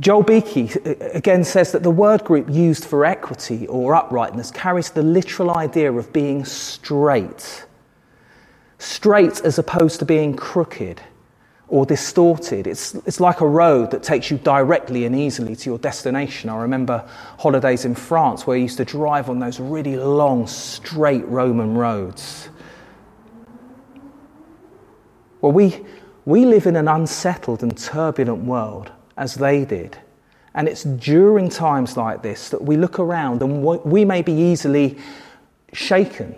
Joel 0.00 0.22
Beeke 0.22 0.76
uh, 0.86 0.94
again 1.14 1.44
says 1.44 1.72
that 1.72 1.82
the 1.82 1.90
word 1.90 2.22
group 2.22 2.50
used 2.50 2.84
for 2.84 3.06
equity 3.06 3.66
or 3.68 3.94
uprightness 3.94 4.50
carries 4.50 4.90
the 4.90 5.02
literal 5.02 5.56
idea 5.56 5.90
of 5.90 6.12
being 6.12 6.44
straight. 6.44 7.64
Straight 8.76 9.40
as 9.46 9.58
opposed 9.58 9.98
to 10.00 10.04
being 10.04 10.36
crooked 10.36 11.00
or 11.68 11.84
distorted. 11.84 12.66
It's, 12.66 12.94
it's 12.94 13.18
like 13.18 13.40
a 13.40 13.46
road 13.46 13.90
that 13.90 14.02
takes 14.02 14.30
you 14.30 14.38
directly 14.38 15.04
and 15.04 15.16
easily 15.16 15.56
to 15.56 15.70
your 15.70 15.78
destination. 15.78 16.48
I 16.48 16.60
remember 16.62 17.08
holidays 17.38 17.84
in 17.84 17.94
France 17.94 18.46
where 18.46 18.56
you 18.56 18.64
used 18.64 18.76
to 18.76 18.84
drive 18.84 19.28
on 19.28 19.40
those 19.40 19.58
really 19.58 19.96
long, 19.96 20.46
straight 20.46 21.26
Roman 21.26 21.74
roads. 21.74 22.48
Well, 25.40 25.52
we, 25.52 25.84
we 26.24 26.44
live 26.44 26.66
in 26.66 26.76
an 26.76 26.88
unsettled 26.88 27.62
and 27.62 27.76
turbulent 27.76 28.44
world 28.44 28.92
as 29.16 29.34
they 29.34 29.64
did. 29.64 29.98
And 30.54 30.68
it's 30.68 30.84
during 30.84 31.48
times 31.48 31.96
like 31.96 32.22
this 32.22 32.48
that 32.50 32.62
we 32.62 32.76
look 32.76 32.98
around 32.98 33.42
and 33.42 33.62
we 33.62 34.04
may 34.04 34.22
be 34.22 34.32
easily 34.32 34.98
shaken. 35.72 36.34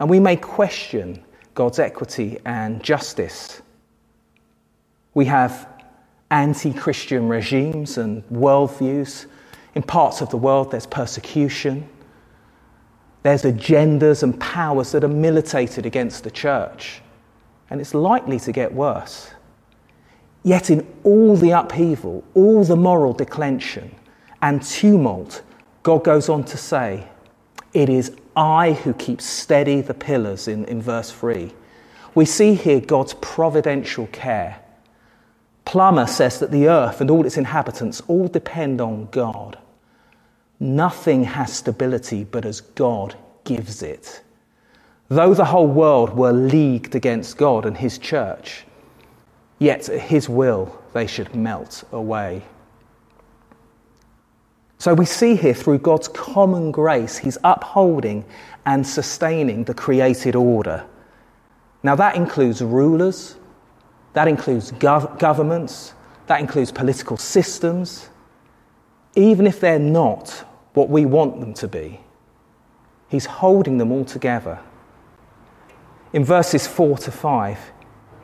And 0.00 0.10
we 0.10 0.18
may 0.18 0.36
question 0.36 1.22
God's 1.54 1.78
equity 1.78 2.38
and 2.44 2.82
justice. 2.82 3.62
We 5.16 5.24
have 5.24 5.66
anti 6.30 6.74
Christian 6.74 7.26
regimes 7.26 7.96
and 7.96 8.22
worldviews. 8.28 9.24
In 9.74 9.82
parts 9.82 10.20
of 10.20 10.28
the 10.28 10.36
world, 10.36 10.70
there's 10.70 10.84
persecution. 10.86 11.88
There's 13.22 13.44
agendas 13.44 14.22
and 14.22 14.38
powers 14.38 14.92
that 14.92 15.04
are 15.04 15.08
militated 15.08 15.86
against 15.86 16.22
the 16.22 16.30
church. 16.30 17.00
And 17.70 17.80
it's 17.80 17.94
likely 17.94 18.38
to 18.40 18.52
get 18.52 18.74
worse. 18.74 19.30
Yet, 20.42 20.68
in 20.68 20.86
all 21.02 21.34
the 21.34 21.52
upheaval, 21.52 22.22
all 22.34 22.62
the 22.62 22.76
moral 22.76 23.14
declension 23.14 23.94
and 24.42 24.62
tumult, 24.62 25.42
God 25.82 26.04
goes 26.04 26.28
on 26.28 26.44
to 26.44 26.58
say, 26.58 27.08
It 27.72 27.88
is 27.88 28.14
I 28.36 28.72
who 28.72 28.92
keep 28.92 29.22
steady 29.22 29.80
the 29.80 29.94
pillars 29.94 30.46
in, 30.46 30.66
in 30.66 30.82
verse 30.82 31.10
3. 31.10 31.54
We 32.14 32.26
see 32.26 32.54
here 32.54 32.80
God's 32.80 33.14
providential 33.14 34.08
care 34.08 34.60
Plumer 35.66 36.06
says 36.06 36.38
that 36.38 36.52
the 36.52 36.68
earth 36.68 37.02
and 37.02 37.10
all 37.10 37.26
its 37.26 37.36
inhabitants 37.36 38.00
all 38.08 38.28
depend 38.28 38.80
on 38.80 39.08
God. 39.10 39.58
Nothing 40.60 41.24
has 41.24 41.52
stability 41.52 42.24
but 42.24 42.46
as 42.46 42.62
God 42.62 43.16
gives 43.44 43.82
it. 43.82 44.22
Though 45.08 45.34
the 45.34 45.44
whole 45.44 45.66
world 45.66 46.16
were 46.16 46.32
leagued 46.32 46.94
against 46.94 47.36
God 47.36 47.66
and 47.66 47.76
His 47.76 47.98
church, 47.98 48.64
yet 49.58 49.88
at 49.88 50.00
His 50.00 50.28
will 50.28 50.80
they 50.94 51.06
should 51.06 51.34
melt 51.34 51.84
away. 51.92 52.42
So 54.78 54.94
we 54.94 55.06
see 55.06 55.36
here 55.36 55.54
through 55.54 55.78
God's 55.78 56.08
common 56.08 56.70
grace, 56.70 57.18
He's 57.18 57.38
upholding 57.44 58.24
and 58.66 58.86
sustaining 58.86 59.64
the 59.64 59.74
created 59.74 60.36
order. 60.36 60.84
Now 61.82 61.96
that 61.96 62.16
includes 62.16 62.62
rulers, 62.62 63.36
that 64.16 64.28
includes 64.28 64.72
gov- 64.72 65.18
governments, 65.18 65.92
that 66.26 66.40
includes 66.40 66.72
political 66.72 67.18
systems, 67.18 68.08
even 69.14 69.46
if 69.46 69.60
they're 69.60 69.78
not 69.78 70.30
what 70.72 70.88
we 70.88 71.04
want 71.04 71.38
them 71.38 71.52
to 71.52 71.68
be. 71.68 72.00
He's 73.10 73.26
holding 73.26 73.76
them 73.76 73.92
all 73.92 74.06
together. 74.06 74.58
In 76.14 76.24
verses 76.24 76.66
4 76.66 76.96
to 76.96 77.10
5, 77.10 77.58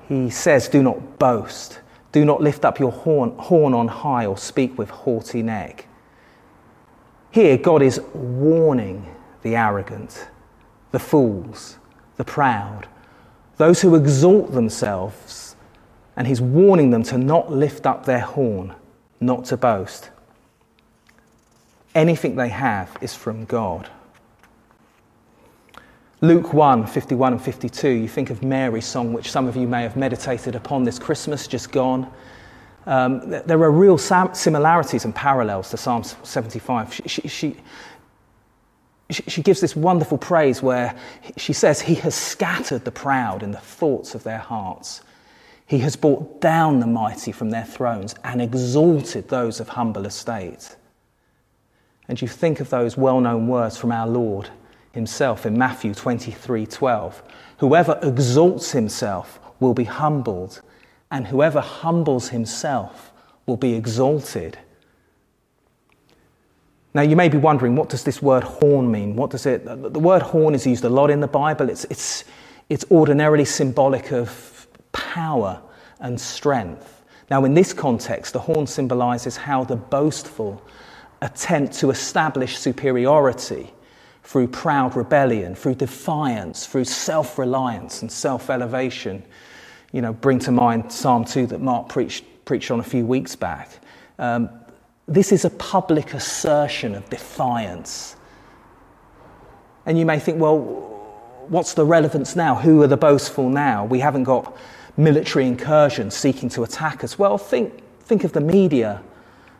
he 0.09 0.31
says, 0.31 0.67
Do 0.67 0.83
not 0.83 1.19
boast, 1.19 1.81
do 2.11 2.25
not 2.25 2.41
lift 2.41 2.65
up 2.65 2.81
your 2.81 2.93
horn, 2.93 3.37
horn 3.37 3.75
on 3.75 3.89
high 3.89 4.25
or 4.25 4.39
speak 4.39 4.79
with 4.79 4.89
haughty 4.89 5.43
neck. 5.43 5.89
Here, 7.31 7.59
God 7.59 7.83
is 7.83 8.01
warning 8.15 9.15
the 9.43 9.57
arrogant, 9.57 10.27
the 10.91 10.99
fools, 10.99 11.77
the 12.17 12.25
proud, 12.25 12.89
those 13.59 13.83
who 13.83 13.95
exalt 13.95 14.53
themselves 14.53 15.42
and 16.16 16.27
he's 16.27 16.40
warning 16.40 16.90
them 16.90 17.03
to 17.05 17.18
not 17.18 17.51
lift 17.51 17.87
up 17.87 18.05
their 18.05 18.20
horn, 18.20 18.75
not 19.20 19.44
to 19.46 19.57
boast. 19.57 20.11
Anything 21.94 22.37
they 22.37 22.48
have 22.48 22.96
is 23.01 23.14
from 23.14 23.44
God. 23.44 23.88
Luke 26.20 26.53
1 26.53 26.87
51 26.87 27.33
and 27.33 27.42
52, 27.42 27.88
you 27.88 28.09
think 28.09 28.31
of 28.31 28.42
Mary's 28.42 28.87
song, 28.87 29.12
which 29.12 29.31
some 29.31 29.48
of 29.48 29.57
you 29.57 29.66
may 29.66 29.83
have 29.83 29.96
meditated 29.96 30.55
upon 30.55 30.85
this 30.85 30.98
Christmas 30.98 31.48
just 31.48 31.72
gone. 31.72 32.11
Um, 32.87 33.29
there 33.29 33.61
are 33.62 33.70
real 33.70 33.98
similarities 33.98 35.05
and 35.05 35.14
parallels 35.14 35.70
to 35.70 35.77
Psalm 35.77 36.03
75. 36.05 36.94
She, 36.94 37.03
she, 37.09 37.29
she, 37.29 39.22
she 39.29 39.42
gives 39.42 39.61
this 39.61 39.77
wonderful 39.77 40.18
praise 40.18 40.62
where 40.62 40.96
she 41.37 41.53
says, 41.53 41.81
He 41.81 41.94
has 41.96 42.14
scattered 42.14 42.85
the 42.85 42.90
proud 42.90 43.42
in 43.42 43.53
the 43.53 43.59
thoughts 43.59 44.14
of 44.14 44.22
their 44.22 44.38
hearts. 44.38 45.03
He 45.73 45.79
has 45.79 45.97
brought 45.97 46.43
down 46.43 46.81
the 46.81 46.87
mighty 46.87 47.33
from 47.33 47.49
their 47.49 47.65
thrones 47.65 48.15
and 48.25 48.43
exalted 48.43 49.31
those 49.31 49.59
of 49.59 49.71
humble 49.71 50.05
estate. 50.05 50.77
And 52.09 52.21
you 52.21 52.29
think 52.29 52.61
of 52.61 52.69
those 52.69 52.99
well 52.99 53.23
known 53.23 53.49
words 53.49 53.79
from 53.79 53.91
our 53.91 54.07
Lord 54.07 54.51
himself 54.93 55.47
in 55.47 55.57
Matthew 55.57 55.95
23 55.95 56.67
12. 56.67 57.23
Whoever 57.57 57.99
exalts 58.03 58.73
himself 58.73 59.41
will 59.61 59.73
be 59.73 59.85
humbled, 59.85 60.61
and 61.11 61.27
whoever 61.29 61.63
humbles 61.63 62.29
himself 62.29 63.11
will 63.47 63.57
be 63.57 63.73
exalted. 63.73 64.59
Now, 66.93 67.01
you 67.01 67.17
may 67.17 67.31
be 67.31 67.39
wondering, 67.39 67.77
what 67.77 67.89
does 67.89 68.05
this 68.05 68.21
word 68.21 68.45
horn 68.45 68.91
mean? 68.91 69.17
What 69.17 69.31
does 69.31 69.47
it, 69.47 69.65
the 69.65 69.99
word 69.99 70.21
horn 70.21 70.55
is 70.55 70.67
used 70.67 70.85
a 70.85 70.91
lot 70.91 71.09
in 71.09 71.21
the 71.21 71.29
Bible. 71.29 71.71
It's, 71.71 71.87
it's, 71.87 72.25
it's 72.69 72.85
ordinarily 72.91 73.47
symbolic 73.47 74.13
of 74.13 74.52
power 74.93 75.61
and 76.01 76.21
strength. 76.21 77.05
Now, 77.31 77.45
in 77.45 77.55
this 77.55 77.73
context, 77.73 78.33
the 78.33 78.41
horn 78.41 78.67
symbolizes 78.67 79.37
how 79.37 79.65
the 79.65 79.77
boastful 79.77 80.63
attempt 81.23 81.75
to 81.75 81.91
establish 81.91 82.59
superiority 82.59 83.73
through 84.25 84.49
proud 84.49 84.97
rebellion, 84.97 85.55
through 85.55 85.77
defiance, 85.77 86.67
through 86.67 86.85
self 86.85 87.39
reliance 87.39 88.03
and 88.03 88.11
self 88.11 88.51
elevation. 88.51 89.23
You 89.93 90.03
know, 90.03 90.13
bring 90.13 90.39
to 90.41 90.53
mind 90.53 90.93
Psalm 90.93 91.25
2 91.25 91.47
that 91.49 91.61
Mark 91.61 91.88
preached, 91.88 92.25
preached 92.45 92.71
on 92.71 92.81
a 92.81 92.85
few 92.85 93.05
weeks 93.05 93.37
back. 93.37 93.71
Um, 94.19 94.49
this 95.07 95.33
is 95.33 95.45
a 95.45 95.51
public 95.51 96.15
assertion 96.15 96.95
of 96.95 97.09
defiance. 97.11 98.17
And 99.85 99.99
you 99.99 100.07
may 100.07 100.19
think, 100.19 100.40
well, 100.40 100.59
what's 101.49 101.75
the 101.75 101.85
relevance 101.85 102.37
now? 102.37 102.55
Who 102.55 102.83
are 102.83 102.87
the 102.87 102.97
boastful 102.97 103.49
now? 103.49 103.85
We 103.85 103.99
haven't 103.99 104.25
got 104.25 104.57
military 104.97 105.47
incursions 105.47 106.15
seeking 106.15 106.49
to 106.51 106.63
attack 106.63 107.03
us? 107.05 107.19
Well, 107.19 107.38
think, 107.38 107.83
think 108.01 108.25
of 108.25 108.33
the 108.33 108.40
media, 108.40 109.03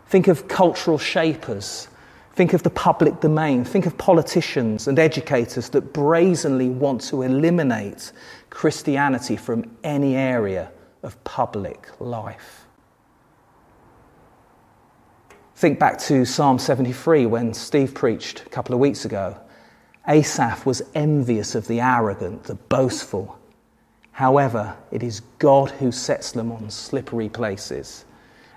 think 0.07 0.29
of 0.29 0.49
cultural 0.49 0.99
shapers, 0.99 1.89
think 2.35 2.53
of 2.53 2.63
the 2.63 2.71
public 2.71 3.21
domain, 3.21 3.65
think 3.65 3.87
of 3.87 3.97
politicians 3.99 4.89
and 4.89 4.99
educators 4.99 5.69
that 5.71 5.93
brazenly 5.93 6.69
want 6.69 7.01
to 7.03 7.23
eliminate 7.23 8.13
Christianity 8.51 9.37
from 9.37 9.77
any 9.85 10.17
area 10.17 10.71
of 11.03 11.23
public 11.25 11.89
life. 12.01 12.67
Think 15.57 15.79
back 15.79 15.99
to 16.01 16.25
Psalm 16.25 16.59
73 16.59 17.27
when 17.27 17.55
Steve 17.55 17.95
preached 17.95 18.41
a 18.41 18.49
couple 18.49 18.75
of 18.75 18.81
weeks 18.81 19.05
ago. 19.05 19.39
Asaph 20.09 20.67
was 20.67 20.83
envious 20.95 21.55
of 21.55 21.69
the 21.69 21.81
arrogant, 21.81 22.45
the 22.45 22.57
boastful, 22.57 23.39
However, 24.23 24.77
it 24.93 25.03
is 25.03 25.19
God 25.41 25.73
who 25.73 25.91
sets 25.91 26.31
them 26.31 26.53
on 26.53 26.71
slippery 26.71 27.29
places 27.29 28.05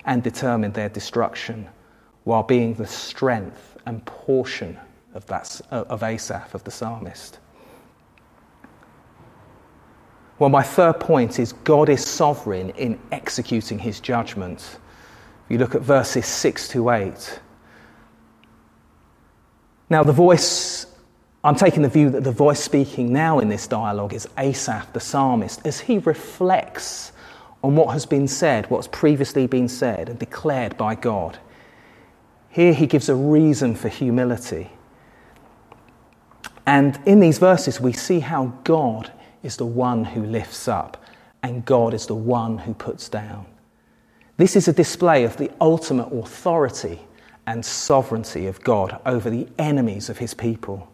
and 0.06 0.22
determine 0.22 0.72
their 0.74 0.90
destruction. 0.90 1.68
while 2.24 2.44
being 2.44 2.76
the 2.76 2.86
strength 2.86 3.78
and 3.88 4.04
portion 4.06 4.78
of, 5.16 5.26
that, 5.28 5.62
uh, 5.72 5.86
of 5.90 6.04
Asaph, 6.04 6.54
of 6.54 6.64
the 6.64 6.72
psalmist. 6.72 7.40
Well, 10.38 10.52
my 10.52 10.62
third 10.62 11.00
point 11.00 11.40
is 11.40 11.54
God 11.54 11.90
is 11.90 12.06
sovereign 12.06 12.70
in 12.72 13.00
executing 13.12 13.80
his 13.80 14.00
judgment. 14.00 14.60
If 15.46 15.52
you 15.52 15.58
look 15.58 15.74
at 15.74 15.82
verses 15.82 16.28
6 16.28 16.68
to 16.70 16.92
8. 16.92 17.40
Now, 19.90 20.04
the 20.04 20.14
voice, 20.14 20.88
I'm 21.46 21.56
taking 21.56 21.84
the 21.84 21.90
view 21.90 22.10
that 22.10 22.24
the 22.24 22.32
voice 22.32 22.60
speaking 22.60 23.14
now 23.14 23.38
in 23.38 23.50
this 23.50 23.68
dialogue 23.68 24.16
is 24.16 24.28
Asaph, 24.36 24.92
the 24.94 25.00
psalmist, 25.00 25.62
as 25.64 25.80
he 25.80 26.00
reflects 26.00 27.12
on 27.64 27.76
what 27.76 27.94
has 27.94 28.04
been 28.04 28.28
said, 28.28 28.68
what's 28.72 28.88
previously 28.88 29.46
been 29.46 29.68
said 29.70 30.10
and 30.10 30.18
declared 30.18 30.76
by 30.76 30.96
God. 30.96 31.38
Here 32.50 32.74
he 32.74 32.88
gives 32.88 33.10
a 33.10 33.16
reason 33.16 33.76
for 33.76 33.90
humility. 33.90 34.72
And 36.66 37.00
in 37.06 37.20
these 37.20 37.38
verses, 37.38 37.80
we 37.80 37.94
see 37.94 38.22
how 38.22 38.52
God 38.64 39.12
is 39.44 39.58
the 39.58 39.68
one 39.68 40.04
who 40.04 40.26
lifts 40.26 40.68
up 40.68 41.04
and 41.44 41.64
God 41.64 41.94
is 41.94 42.08
the 42.08 42.16
one 42.16 42.58
who 42.58 42.74
puts 42.74 43.08
down. 43.08 43.46
This 44.38 44.56
is 44.56 44.68
a 44.68 44.74
display 44.74 45.26
of 45.26 45.38
the 45.38 45.52
ultimate 45.62 46.08
authority 46.08 47.02
and 47.46 47.64
sovereignty 47.64 48.48
of 48.48 48.64
God 48.64 49.00
over 49.06 49.30
the 49.30 49.48
enemies 49.60 50.10
of 50.10 50.18
his 50.18 50.34
people. 50.34 50.92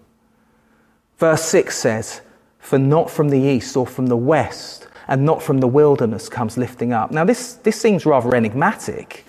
Verse 1.22 1.44
6 1.44 1.78
says, 1.78 2.22
For 2.58 2.80
not 2.80 3.08
from 3.08 3.30
the 3.30 3.38
east 3.38 3.78
or 3.78 3.86
from 3.86 4.08
the 4.08 4.18
west 4.18 4.88
and 5.08 5.24
not 5.24 5.44
from 5.44 5.60
the 5.60 5.68
wilderness 5.68 6.28
comes 6.28 6.58
lifting 6.58 6.94
up. 6.94 7.12
Now, 7.12 7.24
this, 7.24 7.54
this 7.54 7.80
seems 7.80 8.08
rather 8.08 8.34
enigmatic, 8.36 9.24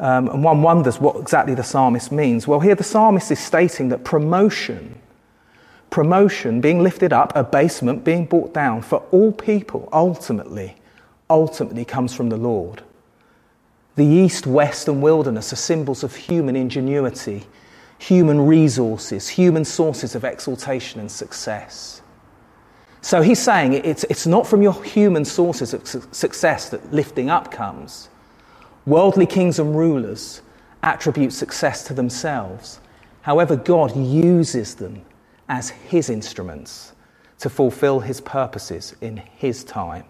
um, 0.00 0.30
and 0.30 0.42
one 0.42 0.62
wonders 0.62 0.98
what 0.98 1.16
exactly 1.16 1.54
the 1.54 1.62
psalmist 1.62 2.10
means. 2.10 2.48
Well, 2.48 2.60
here 2.60 2.74
the 2.74 2.82
psalmist 2.82 3.30
is 3.30 3.38
stating 3.38 3.90
that 3.90 4.04
promotion 4.04 4.98
promotion, 5.90 6.62
being 6.62 6.82
lifted 6.82 7.12
up, 7.12 7.34
abasement, 7.36 8.04
being 8.04 8.24
brought 8.24 8.54
down 8.54 8.80
for 8.80 8.98
all 9.10 9.30
people 9.32 9.88
ultimately, 9.92 10.76
ultimately 11.28 11.84
comes 11.84 12.14
from 12.14 12.30
the 12.30 12.36
Lord. 12.38 12.82
The 13.96 14.06
east, 14.06 14.46
west, 14.46 14.88
and 14.88 15.02
wilderness 15.02 15.52
are 15.52 15.56
symbols 15.56 16.02
of 16.04 16.14
human 16.16 16.56
ingenuity, 16.56 17.44
human 17.98 18.46
resources, 18.46 19.28
human 19.28 19.64
sources 19.64 20.14
of 20.14 20.24
exaltation 20.24 21.00
and 21.00 21.10
success. 21.10 22.02
So 23.00 23.22
he's 23.22 23.40
saying 23.40 23.74
it's, 23.74 24.04
it's 24.04 24.26
not 24.26 24.46
from 24.46 24.62
your 24.62 24.82
human 24.84 25.24
sources 25.24 25.74
of 25.74 25.86
success 25.86 26.68
that 26.70 26.92
lifting 26.92 27.30
up 27.30 27.50
comes. 27.50 28.08
Worldly 28.86 29.26
kings 29.26 29.58
and 29.58 29.76
rulers 29.76 30.42
attribute 30.82 31.32
success 31.32 31.84
to 31.84 31.94
themselves. 31.94 32.80
However, 33.22 33.56
God 33.56 33.96
uses 33.96 34.74
them 34.74 35.02
as 35.48 35.70
his 35.70 36.10
instruments 36.10 36.92
to 37.38 37.50
fulfill 37.50 38.00
his 38.00 38.20
purposes 38.20 38.94
in 39.00 39.16
his 39.16 39.64
time. 39.64 40.04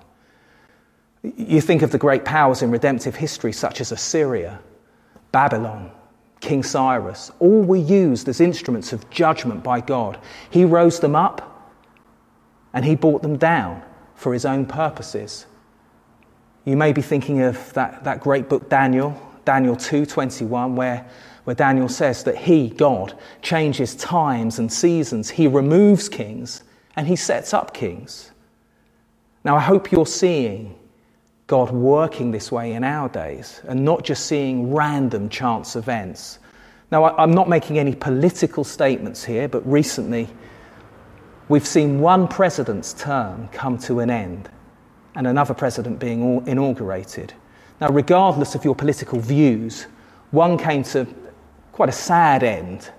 You 1.23 1.61
think 1.61 1.83
of 1.83 1.91
the 1.91 1.99
great 1.99 2.25
powers 2.25 2.63
in 2.63 2.71
redemptive 2.71 3.17
history, 3.17 3.53
such 3.53 3.81
as 3.81 3.93
Assyria, 3.93 4.61
Babylon, 5.33 5.91
King 6.41 6.63
Cyrus, 6.63 7.31
all 7.41 7.63
were 7.63 7.77
used 7.77 8.29
as 8.29 8.41
instruments 8.41 8.93
of 8.93 9.09
judgment 9.11 9.63
by 9.63 9.81
God. 9.81 10.19
He 10.51 10.65
rose 10.65 11.01
them 11.01 11.17
up 11.17 11.73
and 12.73 12.85
he 12.85 12.95
brought 12.95 13.23
them 13.23 13.37
down 13.37 13.83
for 14.15 14.33
his 14.33 14.45
own 14.45 14.67
purposes. 14.67 15.47
You 16.65 16.77
may 16.77 16.93
be 16.93 17.03
thinking 17.03 17.43
of 17.43 17.73
that, 17.73 18.05
that 18.05 18.21
great 18.21 18.49
book, 18.49 18.69
Daniel, 18.69 19.21
Daniel 19.45 19.77
2:21, 19.77 20.75
where 20.75 21.07
where 21.49 21.55
Daniel 21.55 21.89
says 21.89 22.25
that 22.25 22.37
he, 22.37 22.69
God, 22.69 23.19
changes 23.41 23.97
times 23.97 24.59
and 24.59 24.71
seasons. 24.71 25.31
He 25.31 25.47
removes 25.47 26.07
kings 26.07 26.63
and 26.95 27.07
he 27.07 27.17
sets 27.17 27.55
up 27.55 27.73
kings. 27.73 28.33
Now, 29.45 29.57
I 29.57 29.61
hope 29.61 29.91
you're 29.91 30.05
seeing 30.05 30.78
God 31.49 31.71
working 31.71 32.31
this 32.31 32.53
way 32.53 32.75
in 32.75 32.85
our 32.85 33.09
days 33.09 33.63
and 33.67 33.83
not 33.83 34.05
just 34.05 34.27
seeing 34.27 34.73
random 34.73 35.31
chance 35.31 35.77
events. 35.77 36.39
Now, 36.93 37.17
I'm 37.17 37.33
not 37.33 37.49
making 37.49 37.79
any 37.79 37.95
political 37.95 38.65
statements 38.65 39.25
here, 39.25 39.49
but 39.49 39.67
recently 39.67 40.29
we've 41.49 41.67
seen 41.67 42.01
one 42.01 42.29
president's 42.29 42.93
term 42.93 43.49
come 43.49 43.79
to 43.79 44.01
an 44.01 44.11
end 44.11 44.51
and 45.15 45.27
another 45.27 45.55
president 45.55 45.99
being 45.99 46.47
inaugurated. 46.47 47.33
Now, 47.81 47.89
regardless 47.89 48.55
of 48.55 48.63
your 48.63 48.75
political 48.75 49.19
views, 49.19 49.87
one 50.33 50.59
came 50.59 50.83
to 50.85 51.07
quite 51.73 51.89
a 51.89 51.93
sad 51.93 52.43
end. 52.43 52.91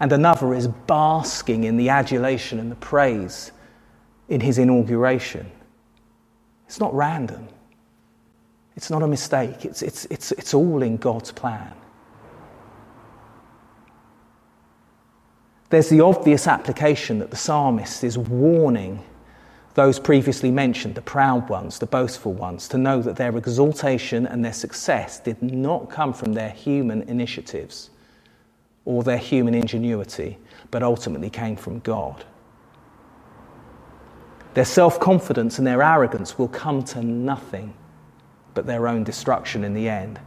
And 0.00 0.12
another 0.12 0.54
is 0.54 0.66
basking 0.66 1.64
in 1.64 1.76
the 1.76 1.88
adulation 1.88 2.58
and 2.58 2.70
the 2.70 2.76
praise 2.76 3.52
in 4.28 4.40
his 4.40 4.58
inauguration. 4.58 5.52
It's 6.68 6.78
not 6.78 6.94
random. 6.94 7.48
It's 8.76 8.90
not 8.90 9.02
a 9.02 9.08
mistake. 9.08 9.64
It's, 9.64 9.82
it's, 9.82 10.04
it's, 10.04 10.30
it's 10.32 10.54
all 10.54 10.82
in 10.82 10.98
God's 10.98 11.32
plan. 11.32 11.72
There's 15.70 15.88
the 15.88 16.02
obvious 16.02 16.46
application 16.46 17.18
that 17.18 17.30
the 17.30 17.36
psalmist 17.36 18.04
is 18.04 18.16
warning 18.16 19.02
those 19.74 19.98
previously 19.98 20.50
mentioned, 20.50 20.94
the 20.94 21.02
proud 21.02 21.48
ones, 21.48 21.78
the 21.78 21.86
boastful 21.86 22.32
ones, 22.32 22.68
to 22.68 22.78
know 22.78 23.00
that 23.00 23.16
their 23.16 23.36
exaltation 23.36 24.26
and 24.26 24.44
their 24.44 24.52
success 24.52 25.20
did 25.20 25.40
not 25.42 25.88
come 25.88 26.12
from 26.12 26.32
their 26.32 26.50
human 26.50 27.02
initiatives 27.02 27.90
or 28.84 29.04
their 29.04 29.18
human 29.18 29.54
ingenuity, 29.54 30.36
but 30.70 30.82
ultimately 30.82 31.30
came 31.30 31.54
from 31.56 31.78
God. 31.80 32.24
Their 34.54 34.64
self 34.64 34.98
confidence 34.98 35.58
and 35.58 35.66
their 35.66 35.82
arrogance 35.82 36.38
will 36.38 36.48
come 36.48 36.82
to 36.84 37.02
nothing 37.02 37.74
but 38.54 38.66
their 38.66 38.88
own 38.88 39.04
destruction 39.04 39.64
in 39.64 39.74
the 39.74 39.88
end. 39.88 40.18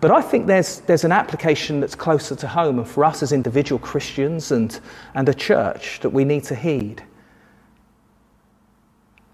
But 0.00 0.10
I 0.10 0.22
think 0.22 0.46
there's, 0.46 0.80
there's 0.80 1.04
an 1.04 1.12
application 1.12 1.80
that's 1.80 1.94
closer 1.94 2.34
to 2.36 2.48
home, 2.48 2.78
and 2.78 2.88
for 2.88 3.04
us 3.04 3.22
as 3.22 3.32
individual 3.32 3.78
Christians 3.78 4.52
and, 4.52 4.78
and 5.14 5.28
a 5.28 5.34
church 5.34 6.00
that 6.00 6.10
we 6.10 6.24
need 6.24 6.44
to 6.44 6.54
heed. 6.54 7.02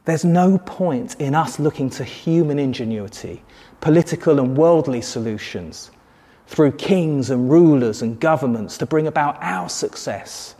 There's 0.05 0.25
no 0.25 0.59
point 0.59 1.17
in 1.21 1.35
us 1.35 1.59
looking 1.59 1.91
to 1.91 2.05
human 2.05 2.59
ingenuity, 2.59 3.43
political 3.81 4.41
and 4.41 4.57
worldly 4.57 5.03
solutions 5.03 5.91
through 6.47 6.73
kings 6.73 7.31
and 7.31 7.51
rulers 7.51 8.03
and 8.03 8.19
governments 8.19 8.77
to 8.79 8.87
bring 8.87 9.07
about 9.07 9.39
our 9.41 9.69
success. 9.69 10.57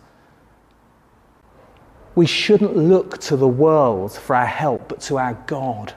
We 2.21 2.27
shouldn't 2.27 2.77
look 2.77 3.17
to 3.23 3.37
the 3.39 3.49
world 3.49 4.13
for 4.13 4.37
our 4.37 4.45
help, 4.45 4.91
but 4.91 5.01
to 5.09 5.17
our 5.17 5.33
God. 5.47 5.95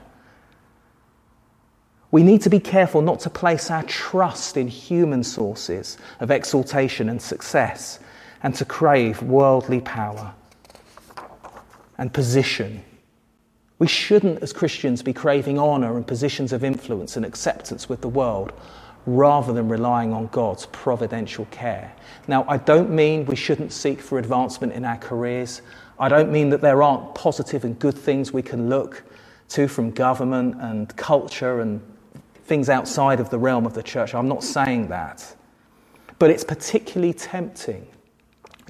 We 2.10 2.22
need 2.22 2.40
to 2.40 2.48
be 2.48 2.60
careful 2.60 3.02
not 3.02 3.20
to 3.20 3.28
place 3.28 3.70
our 3.70 3.82
trust 3.82 4.56
in 4.56 4.66
human 4.66 5.22
sources 5.22 5.98
of 6.20 6.30
exaltation 6.30 7.10
and 7.10 7.20
success 7.20 8.00
and 8.42 8.54
to 8.54 8.64
crave 8.64 9.20
worldly 9.20 9.82
power 9.82 10.32
and 11.98 12.10
position 12.10 12.82
we 13.78 13.88
shouldn't, 13.88 14.42
as 14.42 14.52
Christians, 14.52 15.02
be 15.02 15.12
craving 15.12 15.58
honour 15.58 15.96
and 15.96 16.06
positions 16.06 16.52
of 16.52 16.62
influence 16.62 17.16
and 17.16 17.26
acceptance 17.26 17.88
with 17.88 18.00
the 18.00 18.08
world 18.08 18.52
rather 19.04 19.52
than 19.52 19.68
relying 19.68 20.12
on 20.12 20.28
God's 20.28 20.66
providential 20.66 21.44
care. 21.50 21.92
Now, 22.26 22.46
I 22.48 22.56
don't 22.56 22.88
mean 22.90 23.26
we 23.26 23.36
shouldn't 23.36 23.72
seek 23.72 24.00
for 24.00 24.18
advancement 24.18 24.72
in 24.72 24.84
our 24.84 24.96
careers. 24.96 25.60
I 25.98 26.08
don't 26.08 26.32
mean 26.32 26.50
that 26.50 26.60
there 26.60 26.82
aren't 26.82 27.14
positive 27.14 27.64
and 27.64 27.78
good 27.78 27.96
things 27.96 28.32
we 28.32 28.42
can 28.42 28.68
look 28.68 29.04
to 29.50 29.68
from 29.68 29.90
government 29.90 30.56
and 30.60 30.94
culture 30.96 31.60
and 31.60 31.80
things 32.44 32.68
outside 32.68 33.20
of 33.20 33.30
the 33.30 33.38
realm 33.38 33.66
of 33.66 33.74
the 33.74 33.82
church. 33.82 34.14
I'm 34.14 34.28
not 34.28 34.42
saying 34.42 34.88
that. 34.88 35.36
But 36.18 36.30
it's 36.30 36.44
particularly 36.44 37.12
tempting 37.12 37.86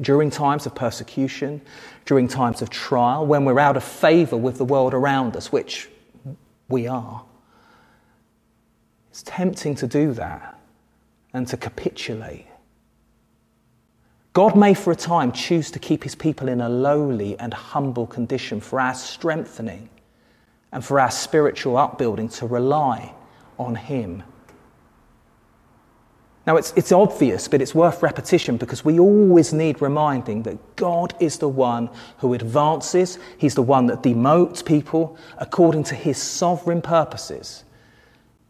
during 0.01 0.31
times 0.31 0.67
of 0.67 0.75
persecution, 0.75 1.61
during 2.05 2.29
times 2.29 2.63
of 2.63 2.71
trial, 2.71 3.27
when 3.27 3.45
we're 3.45 3.59
out 3.59 3.77
of 3.77 3.85
favor 3.85 4.37
with 4.37 4.59
the 4.59 4.65
world 4.65 4.93
around 4.93 5.37
us, 5.37 5.53
which 5.53 5.89
we 6.69 6.87
are. 6.87 7.25
It's 9.11 9.23
tempting 9.23 9.77
to 9.77 9.87
do 9.87 10.13
that 10.15 10.59
and 11.33 11.47
to 11.49 11.57
capitulate. 11.57 12.47
God 14.35 14.57
may 14.57 14.75
for 14.75 14.93
a 14.93 14.97
time 14.97 15.33
choose 15.33 15.71
to 15.71 15.79
keep 15.79 16.05
his 16.05 16.15
people 16.15 16.49
in 16.49 16.61
a 16.61 16.69
lowly 16.69 17.39
and 17.39 17.55
humble 17.55 18.07
condition 18.07 18.61
for 18.61 18.79
our 18.81 18.95
strengthening 18.95 19.89
and 20.73 20.85
for 20.85 21.01
our 21.01 21.11
spiritual 21.11 21.79
upbuilding 21.79 22.29
to 22.29 22.47
rely 22.47 23.15
on 23.59 23.77
him 23.77 24.23
now, 26.47 26.57
it's, 26.57 26.75
it's 26.77 26.93
obvious, 26.93 27.49
but 27.49 27.63
it's 27.63 27.75
worth 27.75 28.03
repetition 28.03 28.59
because 28.59 28.85
we 28.85 28.99
always 28.99 29.55
need 29.55 29.81
reminding 29.81 30.43
that 30.43 30.77
God 30.77 31.15
is 31.19 31.39
the 31.39 31.49
one 31.49 31.89
who 32.19 32.35
advances, 32.35 33.19
He's 33.39 33.55
the 33.55 33.63
one 33.63 33.87
that 33.87 34.03
demotes 34.03 34.63
people 34.65 35.17
according 35.39 35.85
to 35.85 35.95
His 35.95 36.21
sovereign 36.21 36.83
purposes. 36.83 37.65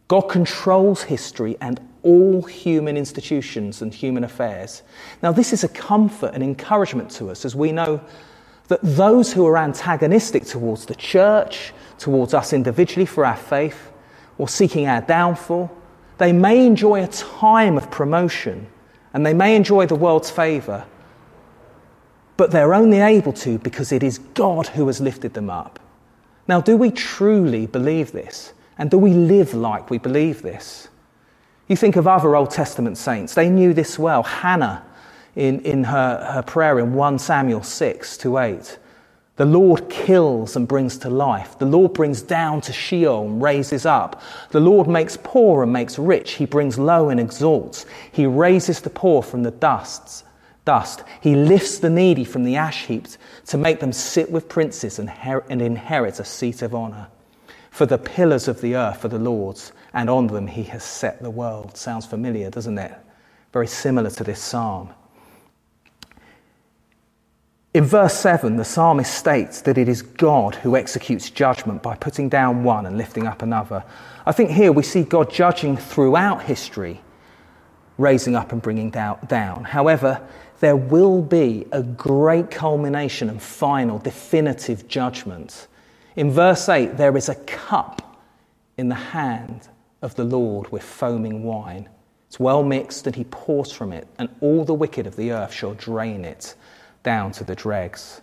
God 0.08 0.22
controls 0.22 1.04
history 1.04 1.56
and 1.60 1.80
all 2.04 2.42
human 2.42 2.96
institutions 2.96 3.82
and 3.82 3.92
human 3.92 4.22
affairs. 4.22 4.82
Now, 5.22 5.32
this 5.32 5.52
is 5.52 5.64
a 5.64 5.68
comfort 5.68 6.32
and 6.34 6.42
encouragement 6.42 7.10
to 7.12 7.30
us 7.30 7.44
as 7.44 7.56
we 7.56 7.72
know 7.72 8.00
that 8.68 8.80
those 8.82 9.32
who 9.32 9.46
are 9.46 9.56
antagonistic 9.56 10.44
towards 10.44 10.86
the 10.86 10.94
church, 10.94 11.72
towards 11.98 12.34
us 12.34 12.52
individually 12.52 13.06
for 13.06 13.26
our 13.26 13.36
faith, 13.36 13.90
or 14.38 14.48
seeking 14.48 14.86
our 14.86 15.00
downfall, 15.00 15.70
they 16.18 16.32
may 16.32 16.64
enjoy 16.64 17.02
a 17.02 17.08
time 17.08 17.76
of 17.76 17.90
promotion 17.90 18.66
and 19.12 19.24
they 19.24 19.34
may 19.34 19.56
enjoy 19.56 19.86
the 19.86 19.94
world's 19.94 20.30
favour, 20.30 20.84
but 22.36 22.50
they're 22.50 22.74
only 22.74 23.00
able 23.00 23.32
to 23.32 23.58
because 23.58 23.92
it 23.92 24.02
is 24.02 24.18
God 24.18 24.66
who 24.68 24.86
has 24.86 25.00
lifted 25.00 25.34
them 25.34 25.50
up. 25.50 25.78
Now, 26.48 26.60
do 26.60 26.76
we 26.76 26.90
truly 26.90 27.66
believe 27.66 28.12
this? 28.12 28.52
And 28.76 28.90
do 28.90 28.98
we 28.98 29.12
live 29.12 29.54
like 29.54 29.88
we 29.88 29.98
believe 29.98 30.42
this? 30.42 30.88
You 31.68 31.76
think 31.76 31.96
of 31.96 32.06
other 32.06 32.36
Old 32.36 32.50
Testament 32.50 32.98
saints, 32.98 33.34
they 33.34 33.48
knew 33.48 33.72
this 33.72 33.98
well. 33.98 34.22
Hannah, 34.22 34.84
in, 35.34 35.60
in 35.60 35.84
her, 35.84 36.32
her 36.32 36.42
prayer 36.42 36.78
in 36.78 36.94
1 36.94 37.18
Samuel 37.18 37.62
6 37.62 38.16
to 38.18 38.38
8. 38.38 38.78
The 39.36 39.44
Lord 39.44 39.88
kills 39.90 40.54
and 40.54 40.68
brings 40.68 40.96
to 40.98 41.10
life. 41.10 41.58
The 41.58 41.66
Lord 41.66 41.92
brings 41.92 42.22
down 42.22 42.60
to 42.62 42.72
Sheol 42.72 43.22
and 43.26 43.42
raises 43.42 43.84
up. 43.84 44.22
The 44.50 44.60
Lord 44.60 44.86
makes 44.86 45.18
poor 45.20 45.64
and 45.64 45.72
makes 45.72 45.98
rich. 45.98 46.32
He 46.32 46.46
brings 46.46 46.78
low 46.78 47.08
and 47.08 47.18
exalts. 47.18 47.84
He 48.12 48.26
raises 48.26 48.80
the 48.80 48.90
poor 48.90 49.22
from 49.22 49.42
the 49.42 49.50
dusts, 49.50 50.22
dust. 50.64 51.02
He 51.20 51.34
lifts 51.34 51.78
the 51.78 51.90
needy 51.90 52.24
from 52.24 52.44
the 52.44 52.54
ash 52.54 52.86
heaps 52.86 53.18
to 53.46 53.58
make 53.58 53.80
them 53.80 53.92
sit 53.92 54.30
with 54.30 54.48
princes 54.48 55.00
and, 55.00 55.10
her- 55.10 55.44
and 55.50 55.60
inherit 55.60 56.20
a 56.20 56.24
seat 56.24 56.62
of 56.62 56.72
honor. 56.72 57.08
For 57.72 57.86
the 57.86 57.98
pillars 57.98 58.46
of 58.46 58.60
the 58.60 58.76
earth 58.76 59.04
are 59.04 59.08
the 59.08 59.18
Lord's, 59.18 59.72
and 59.94 60.10
on 60.10 60.26
them 60.26 60.46
he 60.46 60.64
has 60.64 60.82
set 60.82 61.22
the 61.22 61.30
world. 61.30 61.76
Sounds 61.76 62.04
familiar, 62.04 62.50
doesn't 62.50 62.76
it? 62.76 62.92
Very 63.52 63.68
similar 63.68 64.10
to 64.10 64.24
this 64.24 64.42
psalm. 64.42 64.92
In 67.72 67.84
verse 67.84 68.14
7, 68.14 68.56
the 68.56 68.64
psalmist 68.64 69.12
states 69.12 69.62
that 69.62 69.78
it 69.78 69.88
is 69.88 70.02
God 70.02 70.56
who 70.56 70.76
executes 70.76 71.30
judgment 71.30 71.82
by 71.82 71.96
putting 71.96 72.28
down 72.28 72.62
one 72.62 72.86
and 72.86 72.96
lifting 72.96 73.26
up 73.26 73.42
another. 73.42 73.84
I 74.26 74.32
think 74.32 74.50
here 74.50 74.70
we 74.70 74.82
see 74.84 75.02
God 75.02 75.30
judging 75.30 75.76
throughout 75.76 76.42
history, 76.42 77.00
raising 77.98 78.36
up 78.36 78.52
and 78.52 78.62
bringing 78.62 78.90
down. 78.90 79.64
However, 79.64 80.20
there 80.60 80.76
will 80.76 81.20
be 81.20 81.66
a 81.72 81.82
great 81.82 82.50
culmination 82.50 83.28
and 83.28 83.42
final, 83.42 83.98
definitive 83.98 84.86
judgment. 84.86 85.66
In 86.14 86.30
verse 86.30 86.68
8, 86.68 86.96
there 86.96 87.16
is 87.16 87.28
a 87.28 87.34
cup 87.34 88.20
in 88.76 88.88
the 88.88 88.94
hand 88.94 89.68
of 90.04 90.14
the 90.16 90.24
Lord 90.24 90.70
with 90.70 90.82
foaming 90.82 91.42
wine. 91.44 91.88
It's 92.28 92.38
well 92.38 92.62
mixed, 92.62 93.06
and 93.06 93.16
he 93.16 93.24
pours 93.24 93.72
from 93.72 93.90
it, 93.90 94.06
and 94.18 94.28
all 94.42 94.64
the 94.64 94.74
wicked 94.74 95.06
of 95.06 95.16
the 95.16 95.32
earth 95.32 95.52
shall 95.52 95.72
drain 95.72 96.26
it 96.26 96.54
down 97.02 97.32
to 97.32 97.44
the 97.44 97.54
dregs. 97.54 98.20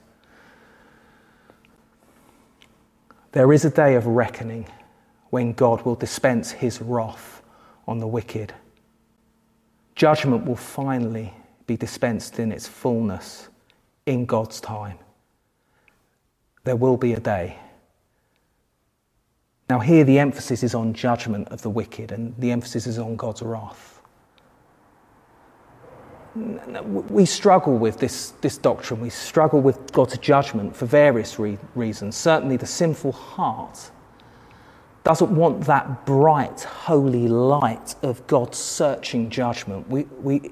There 3.32 3.51
is 3.51 3.65
a 3.65 3.71
day 3.71 3.95
of 3.95 4.05
reckoning 4.05 4.67
when 5.32 5.53
God 5.53 5.82
will 5.82 5.95
dispense 5.95 6.51
his 6.51 6.82
wrath 6.82 7.41
on 7.88 7.97
the 7.97 8.07
wicked. 8.07 8.53
Judgment 9.95 10.45
will 10.45 10.55
finally 10.55 11.34
be 11.65 11.77
dispensed 11.77 12.38
in 12.38 12.51
its 12.51 12.67
fullness 12.67 13.49
in 14.05 14.25
God's 14.27 14.61
time. 14.61 14.99
There 16.63 16.75
will 16.75 16.97
be 16.97 17.13
a 17.13 17.19
day. 17.19 17.57
Now, 19.72 19.80
here 19.80 20.03
the 20.03 20.19
emphasis 20.19 20.63
is 20.63 20.76
on 20.76 20.93
judgment 20.93 21.47
of 21.47 21.61
the 21.61 21.69
wicked, 21.69 22.11
and 22.11 22.36
the 22.38 22.51
emphasis 22.51 22.86
is 22.88 22.99
on 22.99 23.15
God's 23.15 23.41
wrath 23.41 23.91
we 26.36 27.26
struggle 27.26 27.78
with 27.78 27.99
this, 27.99 28.32
this 28.41 28.57
doctrine. 28.57 29.01
We 29.01 29.09
struggle 29.09 29.59
with 29.59 29.91
God's 29.91 30.17
judgment 30.17 30.76
for 30.76 30.86
various 30.86 31.38
re- 31.38 31.57
reasons. 31.76 32.15
Certainly, 32.15 32.57
the 32.57 32.65
sinful 32.65 33.11
heart 33.11 33.91
doesn't 35.03 35.32
want 35.32 35.65
that 35.65 36.05
bright, 36.05 36.61
holy 36.61 37.28
light 37.28 37.95
of 38.01 38.26
God's 38.28 38.57
searching 38.57 39.30
judgment. 39.30 39.89
We, 39.89 40.03
we, 40.22 40.51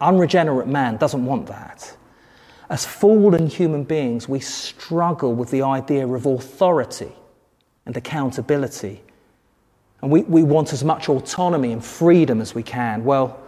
unregenerate 0.00 0.66
man 0.66 0.96
doesn't 0.98 1.24
want 1.24 1.46
that. 1.46 1.96
As 2.68 2.84
fallen 2.84 3.46
human 3.46 3.84
beings, 3.84 4.28
we 4.28 4.40
struggle 4.40 5.34
with 5.34 5.50
the 5.50 5.62
idea 5.62 6.06
of 6.06 6.26
authority 6.26 7.12
and 7.88 7.96
accountability. 7.96 9.02
And 10.00 10.12
we, 10.12 10.22
we 10.22 10.44
want 10.44 10.72
as 10.72 10.84
much 10.84 11.08
autonomy 11.08 11.72
and 11.72 11.84
freedom 11.84 12.40
as 12.40 12.54
we 12.54 12.62
can. 12.62 13.04
Well, 13.04 13.40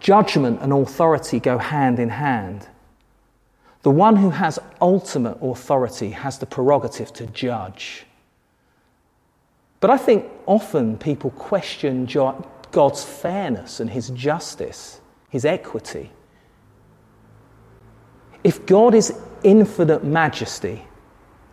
Judgment 0.00 0.60
and 0.62 0.72
authority 0.72 1.40
go 1.40 1.58
hand 1.58 1.98
in 1.98 2.08
hand. 2.08 2.68
The 3.82 3.90
one 3.90 4.16
who 4.16 4.30
has 4.30 4.58
ultimate 4.80 5.38
authority 5.40 6.10
has 6.10 6.38
the 6.38 6.46
prerogative 6.46 7.12
to 7.14 7.26
judge. 7.26 8.04
But 9.80 9.90
I 9.90 9.96
think 9.96 10.26
often 10.46 10.98
people 10.98 11.30
question 11.30 12.06
God's 12.72 13.04
fairness 13.04 13.80
and 13.80 13.90
his 13.90 14.10
justice, 14.10 15.00
his 15.28 15.44
equity. 15.44 16.10
If 18.42 18.66
God 18.66 18.94
is 18.94 19.12
infinite 19.44 20.04
majesty 20.04 20.86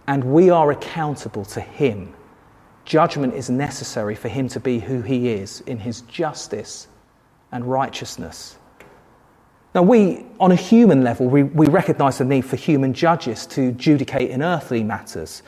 and 0.08 0.24
we 0.24 0.50
are 0.50 0.72
accountable 0.72 1.46
to 1.46 1.62
him, 1.62 2.14
judgment 2.86 3.34
is 3.34 3.50
necessary 3.50 4.16
for 4.16 4.30
him 4.30 4.48
to 4.50 4.60
be 4.60 4.80
who 4.80 5.02
he 5.02 5.30
is 5.30 5.62
in 5.62 5.80
his 5.80 6.02
justice 6.02 6.88
and 7.52 7.66
righteousness. 7.66 8.58
Now, 9.76 9.82
we, 9.82 10.26
on 10.40 10.52
a 10.52 10.56
human 10.56 11.04
level, 11.04 11.28
we, 11.28 11.44
we 11.44 11.66
recognize 11.68 12.20
the 12.20 12.26
need 12.26 12.46
for 12.46 12.56
human 12.56 12.94
judges 12.94 13.48
to 13.48 13.70
adjudicate 13.70 14.30
in 14.30 14.44
earthly 14.44 14.84
matters. 14.84 15.42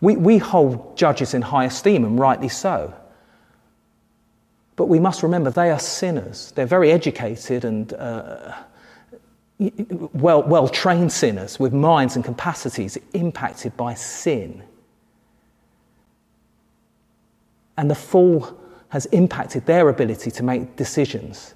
We, 0.00 0.16
we 0.16 0.38
hold 0.38 0.96
judges 0.96 1.34
in 1.34 1.42
high 1.42 1.66
esteem, 1.66 2.04
and 2.04 2.18
rightly 2.18 2.48
so. 2.48 2.94
But 4.76 4.86
we 4.86 5.00
must 5.00 5.22
remember 5.22 5.50
they 5.50 5.70
are 5.70 5.78
sinners. 5.78 6.52
They're 6.52 6.64
very 6.64 6.92
educated 6.92 7.64
and 7.64 7.92
uh, 7.92 8.54
well, 9.58 10.44
well 10.44 10.68
trained 10.68 11.12
sinners 11.12 11.58
with 11.58 11.72
minds 11.72 12.14
and 12.14 12.24
capacities 12.24 12.96
impacted 13.12 13.76
by 13.76 13.94
sin. 13.94 14.62
And 17.78 17.90
the 17.90 17.94
fall 17.94 18.54
has 18.90 19.06
impacted 19.06 19.64
their 19.64 19.88
ability 19.88 20.30
to 20.32 20.42
make 20.42 20.76
decisions. 20.76 21.54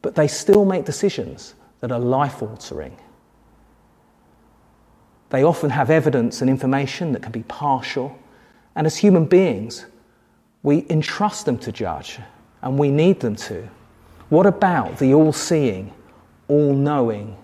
But 0.00 0.14
they 0.14 0.28
still 0.28 0.64
make 0.64 0.86
decisions 0.86 1.54
that 1.80 1.92
are 1.92 1.98
life 1.98 2.42
altering. 2.42 2.96
They 5.30 5.42
often 5.42 5.70
have 5.70 5.90
evidence 5.90 6.40
and 6.40 6.48
information 6.48 7.12
that 7.12 7.22
can 7.22 7.32
be 7.32 7.42
partial. 7.42 8.16
And 8.76 8.86
as 8.86 8.96
human 8.96 9.26
beings, 9.26 9.86
we 10.62 10.86
entrust 10.88 11.46
them 11.46 11.58
to 11.58 11.72
judge, 11.72 12.18
and 12.62 12.78
we 12.78 12.90
need 12.90 13.20
them 13.20 13.36
to. 13.36 13.68
What 14.28 14.46
about 14.46 14.98
the 14.98 15.14
all 15.14 15.32
seeing, 15.32 15.92
all 16.48 16.72
knowing, 16.72 17.36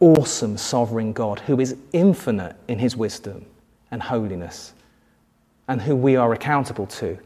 awesome 0.00 0.56
sovereign 0.56 1.12
God 1.12 1.40
who 1.40 1.60
is 1.60 1.76
infinite 1.92 2.56
in 2.68 2.78
his 2.78 2.96
wisdom 2.96 3.44
and 3.90 4.02
holiness, 4.02 4.72
and 5.68 5.82
who 5.82 5.96
we 5.96 6.16
are 6.16 6.32
accountable 6.32 6.86
to? 6.86 7.18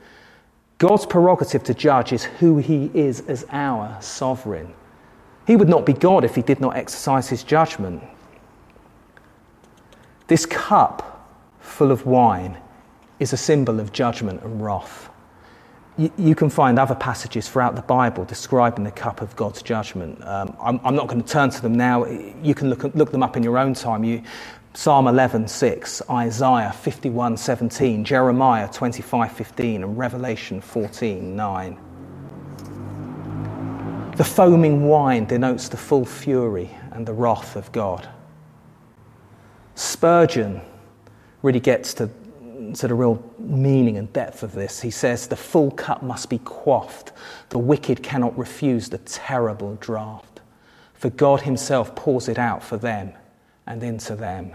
God's 0.78 1.04
prerogative 1.04 1.62
to 1.64 1.74
judge 1.74 2.12
is 2.12 2.24
who 2.24 2.56
he 2.56 2.90
is 2.94 3.20
as 3.28 3.44
our 3.50 4.00
sovereign. 4.00 4.72
He 5.46 5.56
would 5.56 5.68
not 5.68 5.84
be 5.84 5.92
God 5.92 6.24
if 6.24 6.34
he 6.34 6.42
did 6.42 6.60
not 6.60 6.76
exercise 6.76 7.28
his 7.28 7.42
judgment. 7.44 8.02
This 10.26 10.46
cup 10.46 11.28
full 11.60 11.90
of 11.90 12.06
wine 12.06 12.56
is 13.18 13.32
a 13.32 13.36
symbol 13.36 13.80
of 13.80 13.92
judgment 13.92 14.42
and 14.42 14.64
wrath. 14.64 15.10
You, 16.16 16.34
can 16.34 16.48
find 16.48 16.78
other 16.78 16.94
passages 16.94 17.46
throughout 17.46 17.76
the 17.76 17.82
Bible 17.82 18.24
describing 18.24 18.84
the 18.84 18.90
cup 18.90 19.20
of 19.20 19.36
God's 19.36 19.60
judgment. 19.60 20.24
Um, 20.24 20.56
I'm, 20.58 20.80
I'm, 20.82 20.94
not 20.94 21.08
going 21.08 21.22
to 21.22 21.28
turn 21.28 21.50
to 21.50 21.60
them 21.60 21.74
now. 21.74 22.06
You 22.06 22.54
can 22.54 22.70
look, 22.70 22.84
look 22.94 23.12
them 23.12 23.22
up 23.22 23.36
in 23.36 23.42
your 23.42 23.58
own 23.58 23.74
time. 23.74 24.02
You, 24.02 24.22
Psalm 24.72 25.06
11:6, 25.06 26.00
Isaiah 26.08 26.72
51:17, 26.72 28.04
Jeremiah 28.04 28.68
25:15 28.68 29.82
and 29.82 29.98
Revelation 29.98 30.60
14:9. 30.60 31.76
The 34.16 34.24
foaming 34.24 34.86
wine 34.86 35.24
denotes 35.24 35.68
the 35.68 35.76
full 35.76 36.04
fury 36.04 36.70
and 36.92 37.04
the 37.04 37.12
wrath 37.12 37.56
of 37.56 37.72
God. 37.72 38.08
Spurgeon 39.74 40.60
really 41.42 41.58
gets 41.58 41.92
to, 41.94 42.08
to 42.74 42.86
the 42.86 42.94
real 42.94 43.20
meaning 43.38 43.96
and 43.96 44.12
depth 44.12 44.44
of 44.44 44.52
this. 44.52 44.82
He 44.82 44.90
says, 44.90 45.26
The 45.26 45.36
full 45.36 45.72
cup 45.72 46.02
must 46.02 46.30
be 46.30 46.38
quaffed. 46.38 47.10
The 47.48 47.58
wicked 47.58 48.04
cannot 48.04 48.38
refuse 48.38 48.88
the 48.88 48.98
terrible 48.98 49.76
draught, 49.80 50.40
for 50.94 51.10
God 51.10 51.40
Himself 51.40 51.96
pours 51.96 52.28
it 52.28 52.38
out 52.38 52.62
for 52.62 52.76
them 52.76 53.14
and 53.70 53.84
into 53.84 54.16
them. 54.16 54.52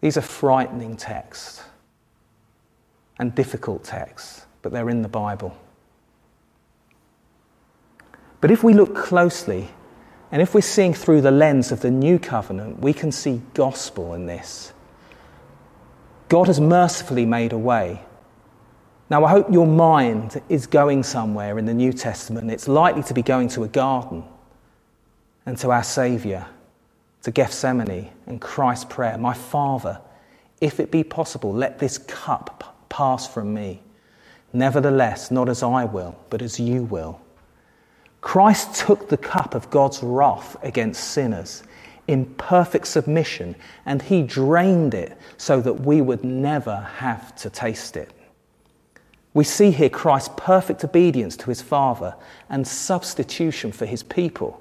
These 0.00 0.16
are 0.16 0.22
frightening 0.22 0.96
texts 0.96 1.64
and 3.18 3.34
difficult 3.34 3.82
texts. 3.82 4.46
but 4.62 4.72
they're 4.72 4.90
in 4.90 5.00
the 5.00 5.08
Bible. 5.08 5.56
But 8.42 8.50
if 8.50 8.62
we 8.62 8.74
look 8.74 8.94
closely, 8.94 9.70
and 10.30 10.42
if 10.42 10.54
we're 10.54 10.60
seeing 10.60 10.92
through 10.92 11.22
the 11.22 11.30
lens 11.30 11.72
of 11.72 11.80
the 11.80 11.90
new 11.90 12.18
covenant, 12.18 12.78
we 12.80 12.92
can 12.92 13.10
see 13.10 13.40
gospel 13.54 14.12
in 14.12 14.26
this. 14.26 14.74
God 16.28 16.46
has 16.46 16.60
mercifully 16.60 17.24
made 17.24 17.54
a 17.54 17.58
way. 17.58 18.02
Now, 19.08 19.24
I 19.24 19.30
hope 19.30 19.50
your 19.50 19.66
mind 19.66 20.42
is 20.50 20.66
going 20.66 21.04
somewhere 21.04 21.58
in 21.58 21.64
the 21.64 21.72
New 21.74 21.94
Testament. 21.94 22.50
It's 22.50 22.68
likely 22.68 23.02
to 23.04 23.14
be 23.14 23.22
going 23.22 23.48
to 23.48 23.64
a 23.64 23.68
garden 23.68 24.24
and 25.46 25.56
to 25.58 25.70
our 25.70 25.82
Saviour, 25.82 26.46
to 27.22 27.30
Gethsemane 27.30 28.10
and 28.26 28.40
Christ's 28.40 28.86
prayer 28.86 29.18
My 29.18 29.34
Father, 29.34 30.00
if 30.60 30.80
it 30.80 30.90
be 30.90 31.04
possible, 31.04 31.52
let 31.52 31.78
this 31.78 31.98
cup 31.98 32.86
pass 32.88 33.26
from 33.26 33.54
me. 33.54 33.82
Nevertheless, 34.52 35.30
not 35.30 35.48
as 35.48 35.62
I 35.62 35.84
will, 35.84 36.18
but 36.28 36.42
as 36.42 36.58
you 36.58 36.82
will. 36.82 37.20
Christ 38.20 38.74
took 38.74 39.08
the 39.08 39.16
cup 39.16 39.54
of 39.54 39.70
God's 39.70 40.02
wrath 40.02 40.56
against 40.62 41.04
sinners 41.12 41.62
in 42.08 42.26
perfect 42.34 42.86
submission, 42.88 43.54
and 43.86 44.02
he 44.02 44.22
drained 44.22 44.94
it 44.94 45.16
so 45.36 45.60
that 45.60 45.80
we 45.80 46.00
would 46.00 46.24
never 46.24 46.76
have 46.96 47.34
to 47.36 47.48
taste 47.48 47.96
it. 47.96 48.12
We 49.32 49.44
see 49.44 49.70
here 49.70 49.88
Christ's 49.88 50.34
perfect 50.36 50.84
obedience 50.84 51.36
to 51.36 51.46
his 51.46 51.62
Father 51.62 52.16
and 52.48 52.66
substitution 52.66 53.70
for 53.70 53.86
his 53.86 54.02
people. 54.02 54.59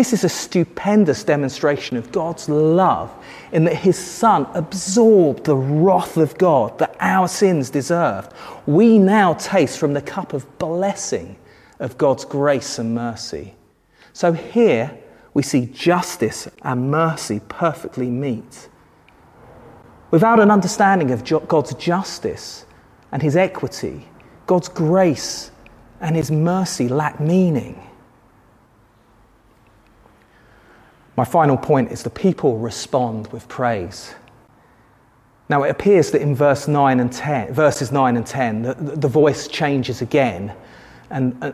This 0.00 0.14
is 0.14 0.24
a 0.24 0.30
stupendous 0.30 1.24
demonstration 1.24 1.98
of 1.98 2.10
God's 2.10 2.48
love 2.48 3.12
in 3.52 3.64
that 3.64 3.76
his 3.76 3.98
Son 3.98 4.46
absorbed 4.54 5.44
the 5.44 5.54
wrath 5.54 6.16
of 6.16 6.38
God 6.38 6.78
that 6.78 6.96
our 7.00 7.28
sins 7.28 7.68
deserved. 7.68 8.32
We 8.64 8.98
now 8.98 9.34
taste 9.34 9.78
from 9.78 9.92
the 9.92 10.00
cup 10.00 10.32
of 10.32 10.58
blessing 10.58 11.36
of 11.80 11.98
God's 11.98 12.24
grace 12.24 12.78
and 12.78 12.94
mercy. 12.94 13.52
So 14.14 14.32
here 14.32 14.98
we 15.34 15.42
see 15.42 15.66
justice 15.66 16.48
and 16.62 16.90
mercy 16.90 17.42
perfectly 17.50 18.08
meet. 18.08 18.70
Without 20.10 20.40
an 20.40 20.50
understanding 20.50 21.10
of 21.10 21.26
God's 21.46 21.74
justice 21.74 22.64
and 23.12 23.20
his 23.20 23.36
equity, 23.36 24.08
God's 24.46 24.70
grace 24.70 25.50
and 26.00 26.16
his 26.16 26.30
mercy 26.30 26.88
lack 26.88 27.20
meaning. 27.20 27.86
My 31.20 31.26
final 31.26 31.58
point 31.58 31.92
is 31.92 32.02
the 32.02 32.08
people 32.08 32.56
respond 32.56 33.26
with 33.26 33.46
praise. 33.46 34.14
Now 35.50 35.64
it 35.64 35.68
appears 35.68 36.12
that 36.12 36.22
in 36.22 36.34
verse 36.34 36.66
9 36.66 36.98
and 36.98 37.12
10, 37.12 37.52
verses 37.52 37.92
9 37.92 38.16
and 38.16 38.26
10, 38.26 38.62
the, 38.62 38.74
the 38.74 39.06
voice 39.06 39.46
changes 39.46 40.00
again. 40.00 40.54
And, 41.10 41.52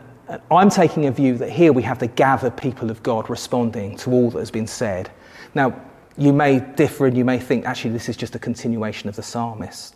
I'm 0.49 0.69
taking 0.69 1.07
a 1.07 1.11
view 1.11 1.37
that 1.39 1.49
here 1.49 1.73
we 1.73 1.83
have 1.83 1.99
the 1.99 2.07
gathered 2.07 2.55
people 2.55 2.89
of 2.89 3.03
God 3.03 3.29
responding 3.29 3.97
to 3.97 4.11
all 4.13 4.29
that 4.31 4.39
has 4.39 4.51
been 4.51 4.67
said. 4.67 5.11
Now, 5.53 5.77
you 6.17 6.31
may 6.31 6.61
differ 6.61 7.05
and 7.07 7.17
you 7.17 7.25
may 7.25 7.37
think 7.37 7.65
actually 7.65 7.91
this 7.91 8.07
is 8.07 8.15
just 8.15 8.35
a 8.35 8.39
continuation 8.39 9.09
of 9.09 9.17
the 9.17 9.23
psalmist. 9.23 9.95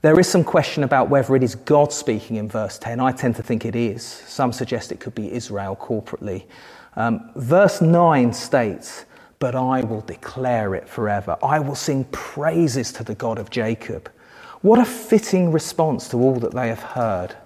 There 0.00 0.18
is 0.18 0.26
some 0.26 0.42
question 0.42 0.84
about 0.84 1.10
whether 1.10 1.36
it 1.36 1.42
is 1.42 1.54
God 1.54 1.92
speaking 1.92 2.36
in 2.36 2.48
verse 2.48 2.78
10. 2.78 3.00
I 3.00 3.12
tend 3.12 3.36
to 3.36 3.42
think 3.42 3.66
it 3.66 3.76
is. 3.76 4.02
Some 4.02 4.52
suggest 4.52 4.90
it 4.90 5.00
could 5.00 5.14
be 5.14 5.30
Israel 5.32 5.76
corporately. 5.76 6.44
Um, 6.96 7.30
verse 7.36 7.80
9 7.80 8.32
states, 8.32 9.04
But 9.38 9.54
I 9.54 9.82
will 9.82 10.00
declare 10.00 10.74
it 10.74 10.88
forever. 10.88 11.36
I 11.42 11.58
will 11.58 11.74
sing 11.74 12.04
praises 12.04 12.92
to 12.92 13.04
the 13.04 13.14
God 13.14 13.38
of 13.38 13.50
Jacob. 13.50 14.10
What 14.62 14.78
a 14.78 14.84
fitting 14.84 15.52
response 15.52 16.08
to 16.08 16.16
all 16.16 16.36
that 16.40 16.52
they 16.52 16.68
have 16.68 16.82
heard. 16.82 17.36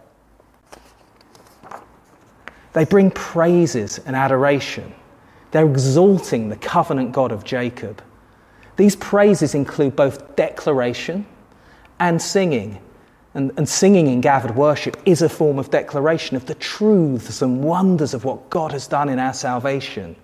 They 2.73 2.85
bring 2.85 3.11
praises 3.11 3.99
and 3.99 4.15
adoration. 4.15 4.95
They're 5.51 5.69
exalting 5.69 6.49
the 6.49 6.57
covenant 6.57 7.13
God 7.13 7.33
of 7.33 7.43
Jacob. 7.43 8.03
These 8.77 8.97
praises 8.97 9.55
include 9.55 9.97
both 9.97 10.37
declaration 10.37 11.27
and 11.99 12.23
singing. 12.23 12.81
And, 13.33 13.53
and, 13.57 13.69
singing 13.69 14.09
in 14.09 14.21
gathered 14.21 14.57
worship 14.57 14.97
is 15.07 15.23
a 15.23 15.29
form 15.29 15.61
of 15.61 15.71
declaration 15.71 16.37
of 16.37 16.47
the 16.47 16.55
truths 16.57 17.43
and 17.43 17.63
wonders 17.63 18.13
of 18.13 18.25
what 18.25 18.51
God 18.51 18.73
has 18.73 18.89
done 18.89 19.09
in 19.09 19.21
our 19.21 19.33
salvation. 19.33 20.17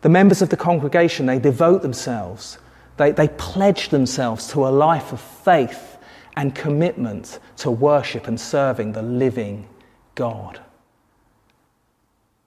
The 0.00 0.08
members 0.08 0.42
of 0.42 0.48
the 0.48 0.56
congregation, 0.56 1.26
they 1.26 1.38
devote 1.38 1.82
themselves, 1.82 2.58
they, 2.96 3.12
they 3.12 3.28
pledge 3.28 3.90
themselves 3.90 4.48
to 4.48 4.66
a 4.66 4.70
life 4.70 5.12
of 5.12 5.20
faith 5.20 5.98
and 6.36 6.54
commitment 6.54 7.38
to 7.58 7.70
worship 7.70 8.26
and 8.26 8.40
serving 8.40 8.92
the 8.92 9.02
living 9.02 9.68
God. 10.14 10.60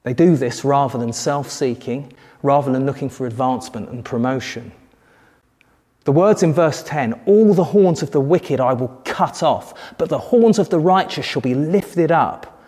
They 0.04 0.14
do 0.14 0.36
this 0.36 0.64
rather 0.64 0.97
than 0.97 1.14
self 1.14 1.50
seeking, 1.50 2.14
rather 2.41 2.72
than 2.72 2.86
looking 2.86 3.10
for 3.10 3.28
advancement 3.28 3.89
and 3.89 4.04
promotion. 4.04 4.72
The 6.10 6.14
words 6.14 6.41
in 6.41 6.53
verse 6.53 6.82
10 6.82 7.14
All 7.28 7.53
the 7.53 7.66
horns 7.66 8.01
of 8.01 8.10
the 8.10 8.20
wicked 8.20 8.60
I 8.60 8.74
will 8.74 8.99
cut 9.05 9.43
off, 9.43 9.93
but 9.99 10.10
the 10.10 10.18
horns 10.18 10.57
of 10.57 10.72
the 10.72 10.80
righteous 10.80 11.24
shall 11.24 11.43
be 11.43 11.53
lifted 11.53 12.12
up. 12.12 12.66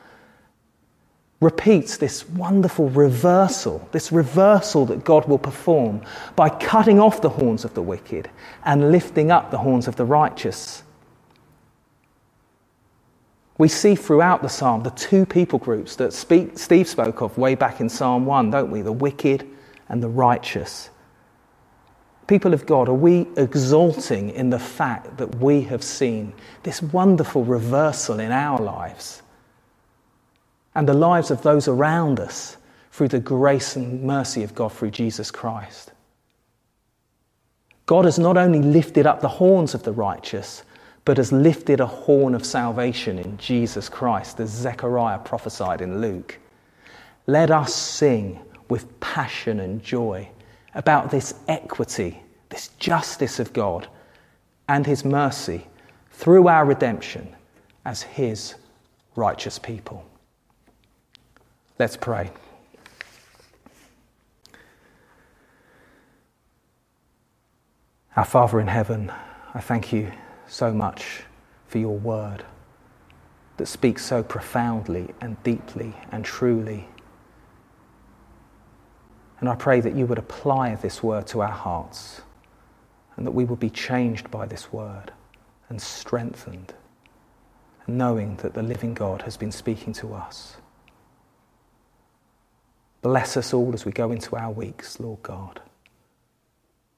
Repeats 1.39 1.97
this 1.97 2.29
wonderful 2.29 2.89
reversal, 2.89 3.89
this 3.93 4.11
reversal 4.11 4.85
that 4.85 5.03
God 5.03 5.27
will 5.27 5.39
perform 5.39 6.03
by 6.35 6.49
cutting 6.49 6.99
off 6.99 7.23
the 7.23 7.29
horns 7.29 7.65
of 7.65 7.73
the 7.73 7.81
wicked 7.81 8.29
and 8.63 8.91
lifting 8.91 9.31
up 9.31 9.49
the 9.49 9.57
horns 9.57 9.87
of 9.87 9.95
the 9.95 10.05
righteous. 10.05 10.83
We 13.57 13.69
see 13.69 13.95
throughout 13.95 14.43
the 14.43 14.49
psalm 14.49 14.83
the 14.83 14.91
two 14.91 15.25
people 15.25 15.57
groups 15.57 15.95
that 15.95 16.13
Steve 16.13 16.87
spoke 16.87 17.21
of 17.21 17.39
way 17.39 17.55
back 17.55 17.81
in 17.81 17.89
Psalm 17.89 18.27
1, 18.27 18.51
don't 18.51 18.69
we? 18.69 18.83
The 18.83 18.91
wicked 18.91 19.49
and 19.89 20.03
the 20.03 20.09
righteous. 20.09 20.90
People 22.31 22.53
of 22.53 22.65
God, 22.65 22.87
are 22.87 22.93
we 22.93 23.27
exulting 23.35 24.29
in 24.29 24.51
the 24.51 24.57
fact 24.57 25.17
that 25.17 25.35
we 25.39 25.63
have 25.63 25.83
seen 25.83 26.31
this 26.63 26.81
wonderful 26.81 27.43
reversal 27.43 28.21
in 28.21 28.31
our 28.31 28.57
lives 28.57 29.21
and 30.73 30.87
the 30.87 30.93
lives 30.93 31.29
of 31.29 31.41
those 31.41 31.67
around 31.67 32.21
us 32.21 32.55
through 32.93 33.09
the 33.09 33.19
grace 33.19 33.75
and 33.75 34.03
mercy 34.03 34.43
of 34.43 34.55
God 34.55 34.71
through 34.71 34.91
Jesus 34.91 35.29
Christ? 35.29 35.91
God 37.85 38.05
has 38.05 38.17
not 38.17 38.37
only 38.37 38.61
lifted 38.61 39.05
up 39.05 39.19
the 39.19 39.27
horns 39.27 39.73
of 39.73 39.83
the 39.83 39.91
righteous, 39.91 40.63
but 41.03 41.17
has 41.17 41.33
lifted 41.33 41.81
a 41.81 41.85
horn 41.85 42.33
of 42.33 42.45
salvation 42.45 43.19
in 43.19 43.35
Jesus 43.39 43.89
Christ, 43.89 44.39
as 44.39 44.51
Zechariah 44.51 45.19
prophesied 45.19 45.81
in 45.81 45.99
Luke. 45.99 46.39
Let 47.27 47.51
us 47.51 47.75
sing 47.75 48.39
with 48.69 49.01
passion 49.01 49.59
and 49.59 49.83
joy 49.83 50.29
about 50.73 51.11
this 51.11 51.33
equity, 51.47 52.21
this 52.49 52.69
justice 52.79 53.39
of 53.39 53.53
God, 53.53 53.87
and 54.67 54.85
His 54.85 55.03
mercy 55.03 55.67
through 56.11 56.47
our 56.47 56.65
redemption 56.65 57.35
as 57.85 58.01
His 58.03 58.55
righteous 59.15 59.59
people. 59.59 60.05
Let's 61.79 61.97
pray. 61.97 62.31
Our 68.15 68.25
Father 68.25 68.59
in 68.59 68.67
heaven, 68.67 69.11
I 69.53 69.61
thank 69.61 69.93
you 69.93 70.11
so 70.47 70.73
much 70.73 71.23
for 71.67 71.77
your 71.77 71.97
word 71.97 72.43
that 73.57 73.67
speaks 73.67 74.05
so 74.05 74.21
profoundly 74.21 75.13
and 75.21 75.41
deeply 75.43 75.95
and 76.11 76.25
truly. 76.25 76.87
And 79.41 79.49
I 79.49 79.55
pray 79.55 79.81
that 79.81 79.95
you 79.95 80.05
would 80.05 80.19
apply 80.19 80.75
this 80.75 81.01
word 81.01 81.25
to 81.27 81.41
our 81.41 81.51
hearts 81.51 82.21
and 83.17 83.25
that 83.25 83.31
we 83.31 83.43
would 83.43 83.59
be 83.59 83.71
changed 83.71 84.29
by 84.31 84.45
this 84.45 84.71
word 84.71 85.11
and 85.67 85.81
strengthened, 85.81 86.73
knowing 87.87 88.35
that 88.37 88.53
the 88.53 88.61
living 88.61 88.93
God 88.93 89.23
has 89.23 89.37
been 89.37 89.51
speaking 89.51 89.93
to 89.93 90.13
us. 90.13 90.57
Bless 93.01 93.35
us 93.35 93.51
all 93.51 93.73
as 93.73 93.83
we 93.83 93.91
go 93.91 94.11
into 94.11 94.35
our 94.35 94.51
weeks, 94.51 94.99
Lord 94.99 95.23
God. 95.23 95.59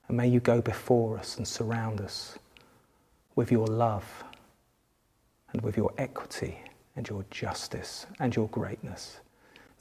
And 0.10 0.18
may 0.18 0.28
you 0.28 0.42
go 0.42 0.62
before 0.62 1.18
us 1.18 1.38
and 1.38 1.48
surround 1.48 2.02
us 2.02 2.38
with 3.36 3.54
your 3.54 3.68
love 3.68 4.26
and 5.54 5.62
with 5.62 5.78
your 5.78 5.94
equity 5.98 6.60
and 6.98 7.08
your 7.08 7.24
justice 7.32 8.06
and 8.20 8.36
your 8.36 8.50
greatness. 8.50 9.22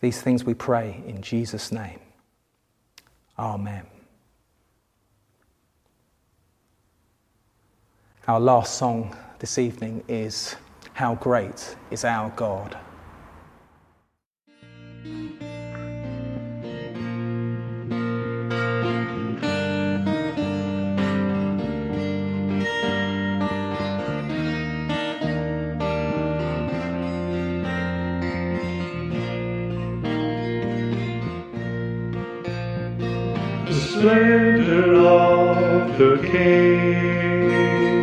These 0.01 0.23
things 0.23 0.45
we 0.45 0.55
pray 0.55 1.03
in 1.09 1.23
Jesus' 1.23 1.73
name. 1.73 1.99
Amen. 3.39 3.87
Our 8.29 8.39
last 8.39 8.77
song 8.77 9.17
this 9.39 9.59
evening 9.59 10.05
is 10.07 10.55
How 10.93 11.17
Great 11.17 11.77
is 11.91 12.05
Our 12.05 12.29
God. 12.37 12.79
Splendor 34.03 34.95
of 34.97 35.97
the 35.97 36.17
King. 36.29 38.03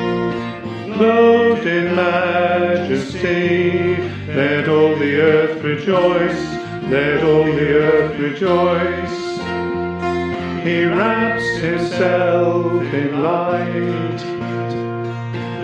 Clothed 0.93 1.68
in 1.68 1.93
majesty, 1.93 3.97
let 4.34 4.70
all 4.70 4.95
the 4.95 5.20
earth 5.20 5.62
rejoice, 5.62 6.41
let 6.89 7.22
all 7.26 7.43
the 7.43 7.74
earth 7.84 8.18
rejoice. 8.18 9.20
He 10.64 10.86
wraps 10.86 11.43
himself 11.58 12.82
in 12.93 13.22
light. 13.22 14.20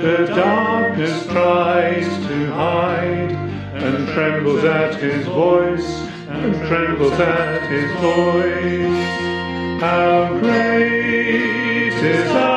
The 0.01 0.25
darkness 0.36 1.25
tries 1.27 2.07
to 2.27 2.51
hide 2.51 3.31
and 3.31 4.05
trembles 4.09 4.65
at 4.65 4.95
his 4.95 5.25
voice, 5.27 5.89
and 6.27 6.55
trembles 6.67 7.17
at 7.21 7.71
his 7.71 7.89
voice. 8.01 9.24
How 9.80 10.39
great 10.39 11.93
is 11.93 12.32
our 12.32 12.54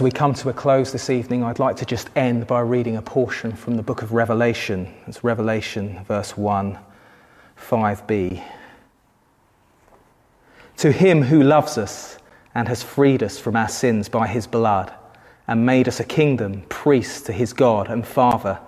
as 0.00 0.02
we 0.02 0.10
come 0.10 0.32
to 0.32 0.48
a 0.48 0.52
close 0.54 0.92
this 0.92 1.10
evening, 1.10 1.44
I'd 1.44 1.58
like 1.58 1.76
to 1.76 1.84
just 1.84 2.08
end 2.16 2.46
by 2.46 2.60
reading 2.60 2.96
a 2.96 3.02
portion 3.02 3.52
from 3.52 3.76
the 3.76 3.82
book 3.82 4.00
of 4.00 4.12
Revelation. 4.12 4.90
It's 5.06 5.22
Revelation, 5.22 6.02
verse 6.04 6.38
1, 6.38 6.78
5b. 7.58 8.42
To 10.78 10.90
him 10.90 11.20
who 11.20 11.42
loves 11.42 11.76
us 11.76 12.16
and 12.54 12.66
has 12.66 12.82
freed 12.82 13.22
us 13.22 13.38
from 13.38 13.56
our 13.56 13.68
sins 13.68 14.08
by 14.08 14.26
his 14.26 14.46
blood 14.46 14.90
and 15.46 15.66
made 15.66 15.86
us 15.86 16.00
a 16.00 16.04
kingdom, 16.04 16.62
priests 16.70 17.20
to 17.26 17.32
his 17.34 17.52
God 17.52 17.90
and 17.90 18.06
Father, 18.06 18.58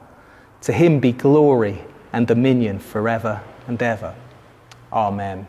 to 0.61 0.73
him 0.75 1.01
be 1.01 1.13
glory 1.13 1.81
and 2.13 2.27
dominion 2.27 2.79
forever 2.79 3.41
and 3.67 3.83
ever. 3.83 4.15
Amen. 4.93 5.47